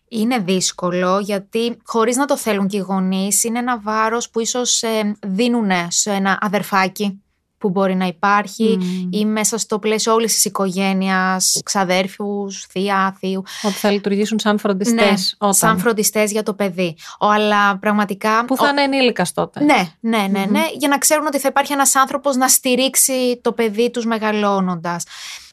Είναι 0.08 0.38
δύσκολο 0.38 1.18
γιατί 1.18 1.78
χωρίς 1.84 2.16
να 2.16 2.24
το 2.24 2.36
θέλουν 2.36 2.68
και 2.68 2.76
οι 2.76 2.80
γονείς 2.80 3.44
είναι 3.44 3.58
ένα 3.58 3.78
βάρος 3.80 4.30
που 4.30 4.40
ίσως 4.40 4.82
ε, 4.82 5.16
δίνουν 5.26 5.70
σε 5.88 6.12
ένα 6.12 6.38
αδερφάκι 6.40 7.22
που 7.58 7.70
μπορεί 7.70 7.94
να 7.94 8.06
υπάρχει 8.06 8.78
ή 9.10 9.24
μέσα 9.24 9.58
στο 9.58 9.78
πλαίσιο 9.78 10.12
όλης 10.12 10.34
της 10.34 10.44
οικογένειας, 10.44 11.60
ξαδέρφους, 11.64 12.66
θεία, 12.70 13.16
θείου. 13.20 13.42
Ότι 13.62 13.74
θα 13.74 13.90
λειτουργήσουν 13.90 14.38
σαν 14.38 14.58
φροντιστές. 14.58 14.96
Ναι, 14.96 15.14
όταν; 15.38 15.54
σαν 15.54 15.78
φροντιστές 15.78 16.30
για 16.30 16.42
το 16.42 16.54
παιδί. 16.54 16.96
Αλλά 17.18 17.78
πραγματικά... 17.78 18.44
Που 18.44 18.56
θα 18.56 18.68
είναι 18.68 18.82
ενήλικας 18.82 19.32
τότε. 19.32 19.64
Ναι, 19.64 19.92
ναι, 20.00 20.26
ναι, 20.30 20.44
ναι, 20.50 20.60
για 20.78 20.88
να 20.88 20.98
ξέρουν 20.98 21.26
ότι 21.26 21.38
θα 21.38 21.48
υπάρχει 21.48 21.72
ένας 21.72 21.94
άνθρωπος 21.94 22.36
να 22.36 22.48
στηρίξει 22.48 23.40
το 23.42 23.52
παιδί 23.52 23.90
τους 23.90 24.04
μεγαλώνοντας. 24.04 25.04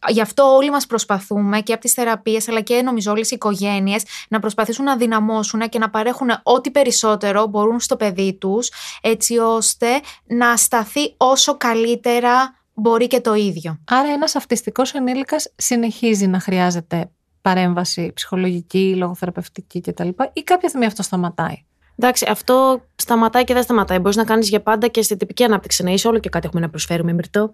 Γι' 0.08 0.22
αυτό 0.22 0.44
όλοι 0.56 0.70
μας 0.70 0.86
προσπαθούμε 0.86 1.62
και 1.62 1.74
από 1.74 1.82
τις 1.82 1.94
θεραπείες 1.94 2.50
αλλά 2.50 2.62
και 2.62 2.82
νομίζω 2.82 3.12
όλες 3.12 3.32
οι 3.32 3.36
οικογένειες 3.36 4.04
να 4.30 4.39
προσπαθήσουν 4.39 4.86
να 4.86 4.98
δυναμώσουν 4.98 5.70
και 5.70 5.80
να 5.80 5.89
παρέχουν 5.89 6.30
ό,τι 6.44 6.72
περισσότερο 6.72 7.48
μπορούν 7.48 7.80
στο 7.80 7.96
παιδί 7.96 8.34
τους 8.34 8.72
έτσι 9.02 9.38
ώστε 9.38 9.88
να 10.26 10.58
σταθεί 10.58 11.13
όσο 11.18 11.58
καλύτερα 11.58 12.56
μπορεί 12.74 13.08
και 13.08 13.22
το 13.22 13.34
ίδιο. 13.34 13.80
Άρα 13.89 14.10
ένας 14.10 14.36
αυτιστικός 14.36 14.94
ενήλικας 14.94 15.52
συνεχίζει 15.56 16.28
να 16.28 16.39
χρειάζεται 16.39 17.10
παρέμβαση 17.41 18.12
ψυχολογική, 18.13 18.96
λογοθεραπευτική 18.96 19.82
κτλ. 19.82 20.08
ή 20.34 20.44
κάποια 20.44 20.68
στιγμή 20.70 20.86
αυτό 20.88 21.04
σταματάει; 21.04 21.65
Εντάξει, 21.97 22.25
αυτό 22.29 22.81
σταματάει 22.95 23.43
και 23.43 23.53
δεν 23.53 23.63
σταματάει. 23.63 23.99
Μπορείς 23.99 24.15
να 24.15 24.23
κάνεις 24.23 24.49
για 24.49 24.62
πάντα 24.62 24.88
και 24.88 25.01
στην 25.01 25.17
τυπική 25.17 25.43
ανάπτυξη 25.43 25.84
να 25.84 25.91
είσαι 25.91 26.08
όλο 26.08 26.19
και 26.19 26.29
κάτι 26.29 26.45
έχουμε 26.47 26.62
να 26.62 26.69
προσφέρουμε, 26.69 27.13
Μυρτό. 27.13 27.51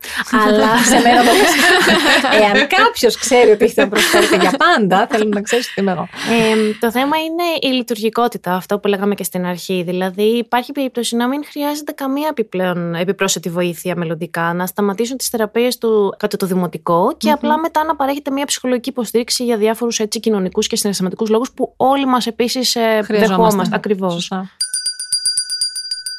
Αλλά 0.48 0.78
σε 0.92 1.00
μένα 1.00 1.24
το 1.24 1.30
Εάν 2.42 2.68
κάποιος 2.68 3.18
ξέρει 3.18 3.52
ότι 3.52 3.64
έχει 3.66 3.74
να 3.78 3.88
προσφέρει 3.88 4.26
για 4.26 4.54
πάντα, 4.58 5.08
θέλω 5.12 5.30
να 5.34 5.42
ξέρεις 5.42 5.74
τι 5.74 5.82
είμαι 5.82 5.92
εγώ. 5.92 6.02
Ε, 6.02 6.74
το 6.80 6.92
θέμα 6.92 7.18
είναι 7.18 7.44
η 7.62 7.76
λειτουργικότητα, 7.76 8.54
αυτό 8.54 8.80
που 8.80 8.88
λέγαμε 8.88 9.16
και 9.16 9.24
στην 9.24 9.46
αρχή. 9.46 9.84
Δηλαδή, 9.84 10.24
υπάρχει 10.24 10.72
περίπτωση 10.72 11.16
να 11.16 11.28
μην 11.28 11.46
χρειάζεται 11.46 11.92
καμία 11.92 12.28
επιπλέον 12.30 12.96
επιπρόσθετη 12.96 13.50
βοήθεια 13.50 13.96
μελλοντικά, 13.96 14.54
να 14.54 14.66
σταματήσουν 14.66 15.18
τις 15.18 15.28
θεραπείες 15.28 15.78
του 15.78 16.16
κατά 16.18 16.38
το 16.38 16.46
δημοτικό 16.46 17.16
και 17.18 17.30
mm-hmm. 17.30 17.34
απλά 17.34 17.60
μετά 17.60 17.84
να 17.84 17.96
παρέχεται 17.96 18.32
μια 18.32 18.46
ψυχολογική 18.46 18.90
υποστήριξη 18.90 19.44
για 19.44 19.58
διάφορους 19.58 20.00
κοινωνικούς 20.10 20.68
και 20.68 20.76
συναισθηματικούς 20.76 21.30
λόγους 21.30 21.52
που 21.52 21.74
όλοι 21.78 22.06
μας 22.06 22.28
επίσης 22.28 22.76
ε, 22.76 23.06
δεχόμαστε. 23.10 23.76
Ακριβώς. 23.76 24.31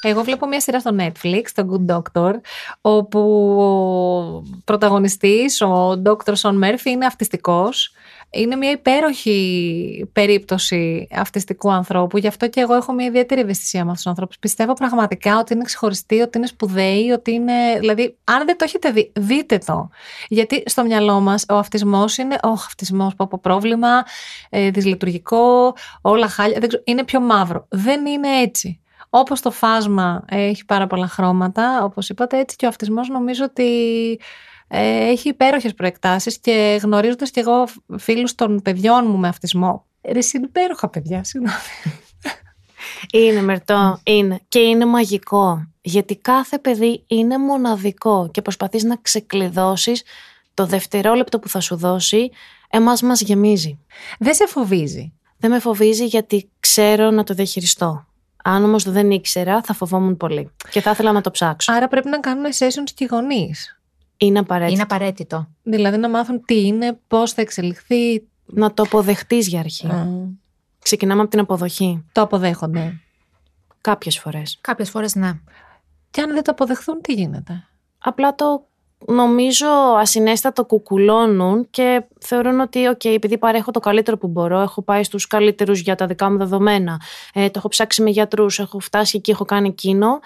Εγώ 0.04 0.22
βλέπω 0.22 0.46
μια 0.46 0.60
σειρά 0.60 0.80
στο 0.80 0.90
Netflix, 0.98 1.42
το 1.54 1.66
Good 1.70 1.96
Doctor, 1.96 2.32
όπου 2.80 3.20
ο 3.60 4.60
πρωταγωνιστής, 4.64 5.60
ο 5.60 6.02
Dr. 6.04 6.34
Son 6.34 6.64
Murphy, 6.64 6.84
είναι 6.84 7.06
αυτιστικός 7.06 7.92
είναι 8.32 8.56
μια 8.56 8.70
υπέροχη 8.70 10.08
περίπτωση 10.12 11.08
αυτιστικού 11.12 11.72
ανθρώπου. 11.72 12.18
Γι' 12.18 12.26
αυτό 12.26 12.48
και 12.48 12.60
εγώ 12.60 12.74
έχω 12.74 12.92
μια 12.92 13.06
ιδιαίτερη 13.06 13.40
ευαισθησία 13.40 13.80
με 13.84 13.86
αυτούς 13.86 14.02
τους 14.02 14.10
ανθρώπους. 14.10 14.38
Πιστεύω 14.38 14.72
πραγματικά 14.72 15.38
ότι 15.38 15.52
είναι 15.52 15.64
ξεχωριστοί, 15.64 16.20
ότι 16.20 16.38
είναι 16.38 16.46
σπουδαίοι, 16.46 17.10
ότι 17.10 17.32
είναι. 17.32 17.78
Δηλαδή, 17.78 18.16
αν 18.24 18.46
δεν 18.46 18.56
το 18.58 18.64
έχετε 18.64 18.90
δει, 18.90 19.12
δείτε 19.14 19.58
το. 19.58 19.88
Γιατί 20.28 20.62
στο 20.66 20.82
μυαλό 20.82 21.20
μας 21.20 21.44
ο 21.48 21.54
αυτισμός 21.54 22.16
είναι. 22.16 22.34
Ο 22.42 22.48
αυτισμός 22.48 23.14
που 23.14 23.24
από 23.24 23.38
πρόβλημα, 23.38 24.02
ε, 24.50 24.70
δυσλειτουργικό, 24.70 25.74
όλα 26.00 26.28
χάλια. 26.28 26.58
Δεν 26.60 26.68
ξέρω, 26.68 26.82
είναι 26.86 27.04
πιο 27.04 27.20
μαύρο. 27.20 27.66
Δεν 27.68 28.06
είναι 28.06 28.28
έτσι. 28.28 28.80
Όπως 29.14 29.40
το 29.40 29.50
φάσμα 29.50 30.24
έχει 30.28 30.64
πάρα 30.64 30.86
πολλά 30.86 31.06
χρώματα, 31.06 31.84
όπως 31.84 32.08
είπατε, 32.08 32.38
έτσι 32.38 32.56
και 32.56 32.64
ο 32.66 32.68
αυτισμός 32.68 33.08
νομίζω 33.08 33.44
ότι 33.44 33.70
ε, 34.10 34.16
έχει 34.78 35.28
υπέροχες 35.28 35.74
προεκτάσεις 35.74 36.38
και 36.38 36.78
γνωρίζοντας 36.82 37.30
κι 37.30 37.40
εγώ 37.40 37.68
φίλους 37.98 38.34
των 38.34 38.62
παιδιών 38.62 39.06
μου 39.06 39.16
με 39.16 39.28
αυτισμό. 39.28 39.86
Ρε, 40.04 40.20
είναι 40.32 40.46
υπέροχα 40.46 40.88
παιδιά, 40.88 41.24
συγγνώμη. 41.24 41.56
Είναι 43.12 43.42
μερτό, 43.42 44.00
είναι. 44.02 44.40
Και 44.48 44.58
είναι 44.58 44.86
μαγικό. 44.86 45.66
Γιατί 45.80 46.16
κάθε 46.16 46.58
παιδί 46.58 47.04
είναι 47.06 47.38
μοναδικό 47.38 48.28
και 48.32 48.42
προσπαθείς 48.42 48.82
να 48.82 48.96
ξεκλειδώσεις 48.96 50.02
το 50.54 50.66
δευτερόλεπτο 50.66 51.38
που 51.38 51.48
θα 51.48 51.60
σου 51.60 51.76
δώσει, 51.76 52.30
εμάς 52.70 53.02
μας 53.02 53.20
γεμίζει. 53.20 53.78
Δεν 54.18 54.34
σε 54.34 54.46
φοβίζει. 54.46 55.12
Δεν 55.38 55.50
με 55.50 55.58
φοβίζει 55.58 56.04
γιατί 56.04 56.50
ξέρω 56.60 57.10
να 57.10 57.24
το 57.24 57.34
διαχειριστώ. 57.34 58.06
Αν 58.44 58.64
όμως 58.64 58.90
δεν 58.90 59.10
ήξερα, 59.10 59.62
θα 59.62 59.74
φοβόμουν 59.74 60.16
πολύ. 60.16 60.50
Και 60.70 60.80
θα 60.80 60.90
ήθελα 60.90 61.12
να 61.12 61.20
το 61.20 61.30
ψάξω. 61.30 61.72
Άρα 61.72 61.88
πρέπει 61.88 62.08
να 62.08 62.20
κάνουν 62.20 62.44
sessions 62.46 62.90
και 62.94 63.04
οι 63.04 63.08
γονείς. 63.10 63.81
Είναι 64.26 64.38
απαραίτητο. 64.38 64.72
Είναι 64.72 64.82
απαραίτητο. 64.82 65.48
Δηλαδή 65.62 65.96
να 65.96 66.08
μάθουν 66.08 66.44
τι 66.44 66.66
είναι, 66.66 66.98
πώς 67.08 67.32
θα 67.32 67.40
εξελιχθεί. 67.40 68.26
Να 68.44 68.74
το 68.74 68.82
αποδεχτείς 68.82 69.48
για 69.48 69.60
αρχή. 69.60 69.88
Ξεκινάμε 70.78 71.20
από 71.20 71.30
την 71.30 71.40
αποδοχή. 71.40 72.04
Το 72.12 72.20
αποδέχονται. 72.20 73.00
Κάποιες 73.80 74.18
φορές. 74.18 74.58
Κάποιες 74.60 74.90
φορές 74.90 75.14
ναι. 75.14 75.32
Και 76.10 76.20
αν 76.20 76.32
δεν 76.32 76.42
το 76.42 76.50
αποδεχθούν, 76.50 77.00
τι 77.00 77.12
γίνεται; 77.12 77.68
Απλά 77.98 78.34
το 78.34 78.66
νομίζω 79.06 79.66
ασυνέστατο 79.98 80.64
κουκουλώνουν 80.64 81.70
και 81.70 82.04
θεωρούν 82.20 82.60
ότι, 82.60 82.80
OK, 82.92 83.04
επειδή 83.04 83.38
παρέχω 83.38 83.70
το 83.70 83.80
καλύτερο 83.80 84.18
που 84.18 84.28
μπορώ, 84.28 84.60
έχω 84.60 84.82
πάει 84.82 85.04
στους 85.04 85.26
καλύτερους 85.26 85.80
για 85.80 85.94
τα 85.94 86.06
δικά 86.06 86.30
μου 86.30 86.38
δεδομένα, 86.38 87.00
ε, 87.34 87.44
το 87.46 87.52
έχω 87.56 87.68
ψάξει 87.68 88.02
με 88.02 88.10
γιατρούς, 88.10 88.58
έχω 88.58 88.78
φτάσει 88.78 89.16
εκεί, 89.16 89.30
έχω 89.30 89.44
κάνει 89.44 89.68
εκείνο 89.68 90.20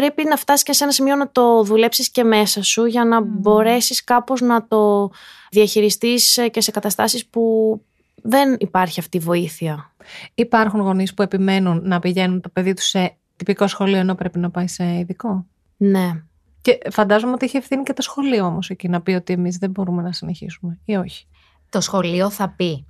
πρέπει 0.00 0.24
να 0.24 0.36
φτάσεις 0.36 0.62
και 0.62 0.72
σε 0.72 0.84
ένα 0.84 0.92
σημείο 0.92 1.16
να 1.16 1.30
το 1.30 1.62
δουλέψεις 1.62 2.10
και 2.10 2.24
μέσα 2.24 2.62
σου 2.62 2.84
για 2.84 3.04
να 3.04 3.20
mm. 3.20 3.24
μπορέσεις 3.26 4.04
κάπως 4.04 4.40
να 4.40 4.66
το 4.66 5.10
διαχειριστείς 5.50 6.38
και 6.50 6.60
σε 6.60 6.70
καταστάσεις 6.70 7.26
που 7.26 7.74
δεν 8.22 8.56
υπάρχει 8.58 9.00
αυτή 9.00 9.16
η 9.16 9.20
βοήθεια. 9.20 9.92
Υπάρχουν 10.34 10.80
γονείς 10.80 11.14
που 11.14 11.22
επιμένουν 11.22 11.80
να 11.84 11.98
πηγαίνουν 11.98 12.40
το 12.40 12.48
παιδί 12.48 12.74
τους 12.74 12.84
σε 12.84 13.16
τυπικό 13.36 13.66
σχολείο 13.66 13.98
ενώ 13.98 14.14
πρέπει 14.14 14.38
να 14.38 14.50
πάει 14.50 14.68
σε 14.68 14.84
ειδικό; 14.84 15.46
Ναι. 15.76 16.22
Και 16.60 16.78
φαντάζομαι 16.90 17.32
ότι 17.32 17.44
έχει 17.44 17.56
ευθύνη 17.56 17.82
και 17.82 17.92
το 17.92 18.02
σχολείο 18.02 18.44
όμως 18.44 18.70
εκεί 18.70 18.88
να 18.88 19.00
πει 19.00 19.12
ότι 19.12 19.32
εμείς 19.32 19.56
δεν 19.56 19.70
μπορούμε 19.70 20.02
να 20.02 20.12
συνεχίσουμε 20.12 20.78
ή 20.84 20.96
όχι; 20.96 21.26
Το 21.68 21.80
σχολείο 21.80 22.30
θα 22.30 22.48
πει 22.48 22.86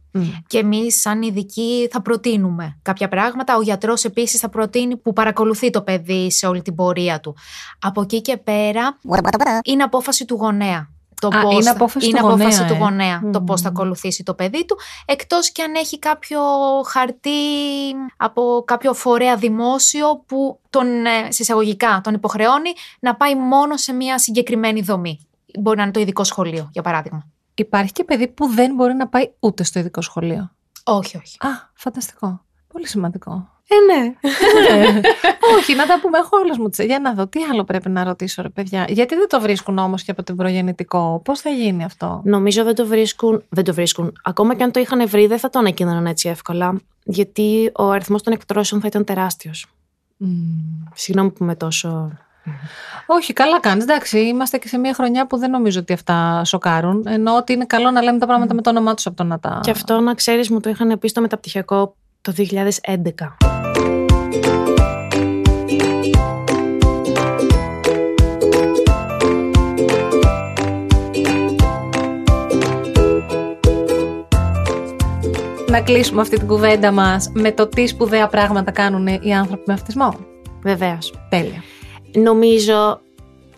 και 0.47 0.59
εμείς, 0.59 1.01
σαν 1.01 1.23
ειδικοί, 1.23 1.89
θα 1.93 2.03
προτείνουμε 2.03 2.79
κάποια 2.83 3.09
πράγματα. 3.09 3.57
Ο 3.57 3.63
γιατρός 3.63 4.05
επίσης 4.05 4.41
θα 4.41 4.49
προτείνει 4.49 4.97
που 4.97 5.13
παρακολουθεί 5.13 5.71
το 5.71 5.83
παιδί 5.83 6.31
σε 6.31 6.47
όλη 6.47 6.63
την 6.63 6.75
πορεία 6.75 7.21
του. 7.21 7.37
Από 7.79 8.03
εκεί 8.03 8.21
και 8.21 8.37
πέρα 8.37 8.99
είναι 9.65 9.83
απόφαση 9.83 10.25
του 10.25 10.35
γονέα. 10.35 10.89
Το 11.21 11.29
Α, 11.29 11.41
πώς 11.41 11.55
είναι 11.55 11.71
απόφαση 11.71 12.09
είναι 12.09 12.19
του 12.19 12.27
απόφαση 12.27 12.57
γονέα, 12.57 12.69
του 12.69 12.75
ε. 12.75 12.79
γονέα 12.79 13.31
το 13.33 13.41
πώς 13.41 13.61
θα 13.61 13.69
ακολουθήσει 13.69 14.23
το 14.23 14.35
παιδί 14.35 14.65
του, 14.65 14.79
εκτός 15.05 15.51
και 15.53 15.63
αν 15.63 15.75
έχει 15.75 15.99
κάποιο 15.99 16.41
χαρτί 16.87 17.31
από 18.17 18.63
κάποιο 18.67 18.95
φορέα 18.95 19.37
δημόσιο 19.37 20.25
που 20.27 20.61
τον 20.71 20.87
ε, 20.87 21.31
συσσαγωγικά 21.31 22.01
τον 22.03 22.15
υποχρεώνει 22.15 22.73
να 23.01 23.17
πάει 23.17 23.37
μόνο 23.37 23.77
σε 23.77 23.93
μια 23.93 24.19
συγκεκριμένη 24.19 24.81
δομή. 24.81 25.27
Μπορεί 25.61 25.77
να 25.77 25.83
είναι 25.83 25.93
το 25.93 26.01
ειδικό 26.01 26.25
σχολείο, 26.25 26.69
για 26.73 26.83
παράδειγμα. 26.83 27.27
Υπάρχει 27.55 27.93
και 27.93 28.05
παιδί 28.05 28.29
που 28.29 28.47
δεν 28.47 28.75
μπορεί 28.75 28.95
να 28.95 29.09
πάει 29.09 29.31
ούτε 29.41 29.65
στο 29.65 29.79
ειδικό 29.79 30.01
σχολείο. 30.01 30.51
Όχι, 30.85 31.17
όχι. 31.17 31.37
Α, 31.41 31.49
φανταστικό. 31.75 32.45
Πολύ 32.73 32.87
σημαντικό. 32.87 33.49
Ε, 33.73 33.95
ναι. 33.95 34.15
Ε, 34.69 35.01
όχι, 35.57 35.75
να 35.75 35.87
τα 35.87 36.01
πούμε. 36.01 36.19
Έχω 36.19 36.37
όλε 36.37 36.55
μου 36.59 36.69
τι. 36.69 36.85
Για 36.85 36.99
να 36.99 37.15
δω, 37.15 37.27
τι 37.27 37.41
άλλο 37.43 37.65
πρέπει 37.65 37.89
να 37.89 38.05
ρωτήσω, 38.05 38.43
ρε 38.43 38.49
παιδιά. 38.49 38.85
Γιατί 38.89 39.15
δεν 39.15 39.29
το 39.29 39.41
βρίσκουν 39.41 39.79
όμως 39.79 40.03
και 40.03 40.11
από 40.11 40.23
την 40.23 40.37
προγεννητικό, 40.37 41.21
Πώς 41.25 41.41
θα 41.41 41.51
γίνει 41.51 41.85
αυτό; 41.85 42.21
Νομίζω 42.25 42.65
δεν 42.65 42.75
το 42.75 42.87
βρίσκουν. 42.87 43.45
Δεν 43.49 43.65
το 43.65 43.75
βρίσκουν. 43.75 44.13
Ακόμα 44.23 44.55
και 44.55 44.63
αν 44.63 44.71
το 44.71 44.81
είχαν 44.81 45.09
βρει, 45.09 45.27
δεν 45.27 45.39
θα 45.39 45.51
το 45.51 45.59
ανακοίνωναν 45.59 46.07
έτσι 46.07 46.29
εύκολα. 46.29 46.81
Γιατί 47.05 47.73
ο 47.77 47.91
αριθμός 47.91 48.23
των 48.23 48.33
εκτρώσεων 48.33 48.81
θα 48.81 48.87
ήταν 48.87 49.05
τεράστιος. 49.05 49.67
Mm. 50.21 50.27
Συγγνώμη 50.95 51.31
που 51.31 51.43
είμαι 51.45 51.55
τόσο 51.55 52.13
όχι, 53.07 53.33
καλά 53.33 53.61
κάνεις. 53.61 53.83
Εντάξει, 53.83 54.19
είμαστε 54.19 54.59
και 54.59 54.69
σε 54.69 54.79
μια 54.79 54.95
χρονιά 54.95 55.27
που 55.27 55.37
δεν 55.37 55.51
νομίζω 55.51 55.81
ότι 55.81 55.93
αυτά 55.93 56.45
σοκάρουν. 56.45 57.05
Ενώ 57.09 57.37
ότι 57.37 57.53
είναι 57.53 57.65
καλό 57.65 57.91
να 57.91 58.03
λέμε 58.03 58.19
τα 58.19 58.27
πράγματα 58.27 58.55
με 58.55 58.63
το 58.63 58.71
όνομά 58.71 58.95
τους 58.95 59.07
από 59.07 59.17
το 59.17 59.25
να 59.25 59.41
τα. 59.41 59.61
Και 59.63 59.71
αυτό 59.71 60.01
να 60.01 60.15
ξέρεις, 60.15 60.51
μου 60.51 60.61
το 60.61 60.71
είχαν 60.71 60.99
πει 60.99 61.09
στο 61.09 61.21
μεταπτυχιακό 61.21 61.95
το 62.21 62.33
2011. 62.33 63.37
Να 75.71 75.81
κλείσουμε 75.81 76.21
αυτή 76.21 76.37
την 76.39 76.47
κουβέντα 76.47 76.93
μας 76.93 77.31
με 77.35 77.53
το 77.53 77.67
τι 77.67 77.87
σπουδαία 77.87 78.29
πράγματα 78.29 78.71
κάνουν 78.71 79.07
οι 79.07 79.35
άνθρωποι 79.35 79.63
με 79.67 79.73
αυτισμό. 79.73 80.15
Βεβαίως. 80.63 81.15
Τέλεια. 81.29 81.63
Νομίζω 82.15 83.01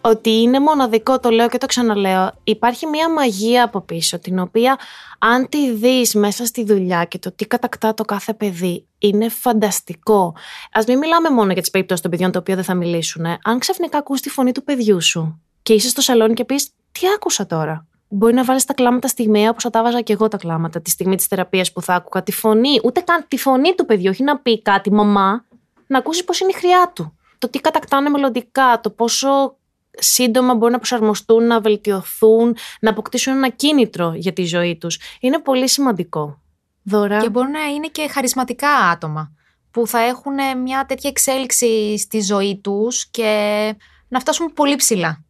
ότι 0.01 0.31
είναι 0.31 0.61
μοναδικό, 0.61 1.21
το 1.21 1.31
λέω 1.31 1.49
και 1.49 1.59
το 1.59 1.67
ξαναλέω. 1.67 2.31
Υπάρχει 2.45 2.87
μια 2.87 3.11
μαγεία 3.11 3.65
από 3.65 3.81
πίσω, 3.81 4.19
την 4.19 4.39
οποία 4.39 4.79
αν 5.19 5.49
τη 5.49 5.73
δεις 5.73 6.15
μέσα 6.15 6.47
στη 6.47 6.65
δουλειά 6.65 7.05
και 7.05 7.19
το 7.19 7.33
τι 7.33 7.47
κατακτά 7.47 7.95
το 7.95 8.05
κάθε 8.05 8.35
παιδί, 8.35 8.87
είναι 8.99 9.29
φανταστικό. 9.29 10.35
Ας 10.73 10.85
μην 10.85 10.99
μιλάμε 10.99 11.31
μόνο 11.31 11.53
για 11.53 11.61
τις 11.61 11.71
περιπτώσεις 11.71 12.03
των 12.03 12.11
παιδιών, 12.11 12.31
τα 12.31 12.39
οποία 12.39 12.55
δεν 12.55 12.65
θα 12.65 12.75
μιλήσουν. 12.75 13.27
Αν 13.43 13.59
ξαφνικά 13.59 13.99
ακούς 13.99 14.21
τη 14.21 14.29
φωνή 14.29 14.53
του 14.53 14.65
παιδιού 14.65 15.03
σου 15.03 15.41
και 15.63 15.73
είσαι 15.73 15.89
στο 15.89 16.01
σαλόνι 16.01 16.35
και 16.35 16.45
πεις 16.45 16.69
«Τι 16.93 17.01
άκουσα 17.15 17.47
τώρα» 17.47 17.87
Μπορεί 18.15 18.35
να 18.35 18.45
βάλεις 18.45 18.65
τα 18.65 18.75
κλάματα 18.75 19.09
στιγμιαία 19.09 19.51
όπως 19.51 19.63
θα 19.63 19.71
τα 19.71 19.83
βάζα 19.83 20.01
και 20.01 20.13
εγώ 20.13 20.29
τα 20.29 20.37
κλάματα 20.37 20.81
τη 20.81 20.91
στιγμή 20.91 21.17
της 21.17 21.27
θεραπείας 21.27 21.73
που 21.73 21.83
θα 21.83 21.95
άκουγα. 21.95 22.23
Τη 22.23 22.33
φωνή, 22.33 22.81
ούτε 22.85 23.01
καν 23.01 23.25
τη 23.29 23.37
φωνή 23.37 23.75
του 23.75 23.85
παιδιού, 23.85 24.11
όχι 24.11 24.23
να 24.23 24.39
πει 24.39 24.63
κάτι, 24.63 24.93
μαμά, 24.93 25.45
να 25.87 25.99
ακούσεις 25.99 26.25
πώς 26.25 26.41
είναι 26.41 26.51
η 26.51 26.59
χρειά 26.59 26.93
του 26.95 27.17
το 27.43 27.49
τι 27.49 27.59
κατακτάνε 27.59 28.09
μελλοντικά, 28.09 28.81
το 28.83 28.91
πόσο 28.91 29.57
σύντομα 29.91 30.55
μπορούν 30.55 30.73
να 30.73 30.79
προσαρμοστούν, 30.79 31.47
να 31.47 31.61
βελτιωθούν, 31.61 32.57
να 32.81 32.91
αποκτήσουν 32.91 33.33
ένα 33.33 33.49
κίνητρο 33.49 34.13
για 34.15 34.33
τη 34.33 34.45
ζωή 34.45 34.77
τους. 34.77 34.99
Είναι 35.21 35.39
πολύ 35.39 35.69
σημαντικό. 35.69 36.41
Δώρα. 36.83 37.21
Και 37.21 37.29
μπορούν 37.31 37.51
να 37.51 37.65
είναι 37.65 37.87
και 37.87 38.09
χαρισματικά 38.09 38.69
άτομα 38.69 39.33
που 39.71 39.87
θα 39.87 39.99
έχουν 39.99 40.35
μια 40.63 40.87
τέτοια 40.87 41.11
εξέλιξη 41.11 41.99
στη 41.99 42.21
ζωή 42.21 42.61
τους 42.63 43.07
και 43.11 43.75
να 44.09 44.21
φτάσουν 44.21 44.53
πολύ 44.53 44.77
ψηλά 44.77 45.25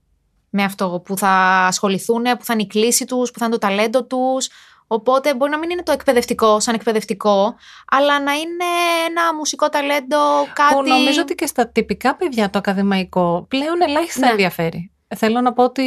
με 0.51 0.63
αυτό 0.63 1.03
που 1.05 1.17
θα 1.17 1.31
ασχοληθούν, 1.67 2.23
που 2.23 2.45
θα 2.45 2.53
είναι 2.53 2.63
η 2.63 2.67
κλίση 2.67 3.05
τους, 3.05 3.31
που 3.31 3.39
θα 3.39 3.45
είναι 3.45 3.55
το 3.55 3.67
ταλέντο 3.67 4.05
τους, 4.05 4.49
Οπότε 4.93 5.35
μπορεί 5.35 5.51
να 5.51 5.59
μην 5.59 5.71
είναι 5.71 5.83
το 5.83 5.93
εκπαιδευτικό 5.93 6.61
σαν 6.61 6.75
εκπαιδευτικό, 6.75 7.55
αλλά 7.91 8.23
να 8.23 8.33
είναι 8.33 8.65
ένα 9.09 9.35
μουσικό 9.35 9.69
ταλέντο, 9.69 10.19
κάτι. 10.53 10.75
Που 10.75 10.83
νομίζω 10.83 11.21
ότι 11.21 11.35
και 11.35 11.47
στα 11.47 11.69
τυπικά 11.69 12.15
παιδιά 12.15 12.51
το 12.51 12.59
ακαδημαϊκό 12.59 13.47
πλέον 13.49 13.83
ελάχιστα 13.83 14.21
ναι. 14.21 14.31
ενδιαφέρει. 14.31 14.91
Θέλω 15.17 15.41
να 15.41 15.53
πω 15.53 15.65
ότι 15.65 15.83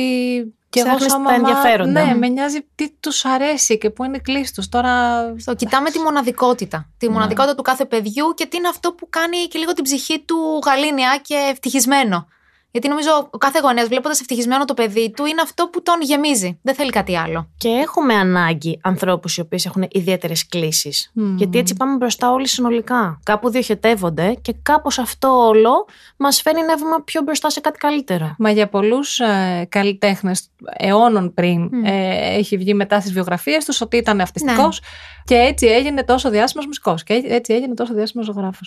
και 0.69 0.79
εγώ 0.85 0.99
σαν 0.99 1.21
μαμά, 1.21 1.35
ενδιαφέροντα. 1.35 2.05
Ναι, 2.05 2.15
με 2.15 2.27
νοιάζει 2.27 2.67
τι 2.75 2.89
τους 2.99 3.25
αρέσει 3.25 3.77
και 3.77 3.89
πού 3.89 4.03
είναι 4.03 4.17
η 4.17 4.21
κλίση 4.21 4.53
τους. 4.53 4.69
Τώρα. 4.69 5.23
Στο, 5.37 5.55
κοιτάμε 5.55 5.89
τη 5.89 5.99
μοναδικότητα. 5.99 6.89
Τη 6.97 7.07
ναι. 7.07 7.13
μοναδικότητα 7.13 7.55
του 7.55 7.61
κάθε 7.61 7.85
παιδιού 7.85 8.33
και 8.35 8.45
τι 8.45 8.57
είναι 8.57 8.67
αυτό 8.67 8.93
που 8.93 9.09
κάνει 9.09 9.37
και 9.37 9.59
λίγο 9.59 9.73
την 9.73 9.83
ψυχή 9.83 10.19
του 10.19 10.61
γαλήνια 10.65 11.19
και 11.21 11.35
ευτυχισμένο. 11.51 12.27
Γιατί 12.75 12.89
νομίζω 12.89 13.27
ο 13.31 13.37
κάθε 13.37 13.59
γονέας 13.59 13.87
βλέποντας 13.87 14.19
ευτυχισμένο 14.19 14.65
το 14.65 14.73
παιδί 14.73 15.11
του 15.11 15.25
είναι 15.25 15.41
αυτό 15.41 15.67
που 15.67 15.81
τον 15.81 16.01
γεμίζει. 16.01 16.59
Δεν 16.61 16.75
θέλει 16.75 16.89
κάτι 16.89 17.17
άλλο. 17.17 17.49
Και 17.57 17.69
έχουμε 17.69 18.13
ανάγκη 18.13 18.79
ανθρώπους 18.83 19.37
οι 19.37 19.41
οποίοι 19.41 19.61
έχουν 19.65 19.87
ιδιαίτερες 19.91 20.47
κλήσεις. 20.47 21.11
Γιατί 21.35 21.57
έτσι 21.57 21.73
πάμε 21.73 21.95
μπροστά 21.95 22.31
όλοι 22.31 22.47
συνολικά. 22.47 23.19
Κάπου 23.23 23.49
διοχετεύονται 23.49 24.37
και 24.41 24.55
κάπως 24.61 24.99
αυτό 24.99 25.47
όλο 25.47 25.87
μας 26.17 26.41
φέρνει 26.41 26.59
ένα 26.59 26.77
βήμα 26.77 27.01
πιο 27.01 27.21
μπροστά 27.21 27.49
σε 27.49 27.59
κάτι 27.59 27.77
καλύτερο. 27.77 28.35
Μα 28.37 28.51
για 28.51 28.69
πολλούς 28.69 29.19
ε, 29.19 29.67
καλλιτέχνες 29.69 30.49
αιώνων 30.77 31.33
πριν 31.33 31.69
ε, 31.85 32.37
έχει 32.37 32.57
βγει 32.57 32.73
μετά 32.73 32.99
στις 32.99 33.13
βιογραφίες 33.13 33.65
τους 33.65 33.81
ότι 33.81 33.97
ήταν 33.97 34.21
αυτιστικός 34.21 34.79
ναι. 34.81 34.87
και 35.23 35.35
έτσι 35.35 35.67
έγινε 35.67 36.03
τόσο 36.03 36.29
διάσημος 36.29 36.65
μουσικό. 36.65 36.95
Και 37.05 37.23
έτσι 37.27 37.53
έγινε 37.53 37.73
τόσο 37.73 37.93
διάσημος 37.93 38.25
ζωγράφο. 38.25 38.61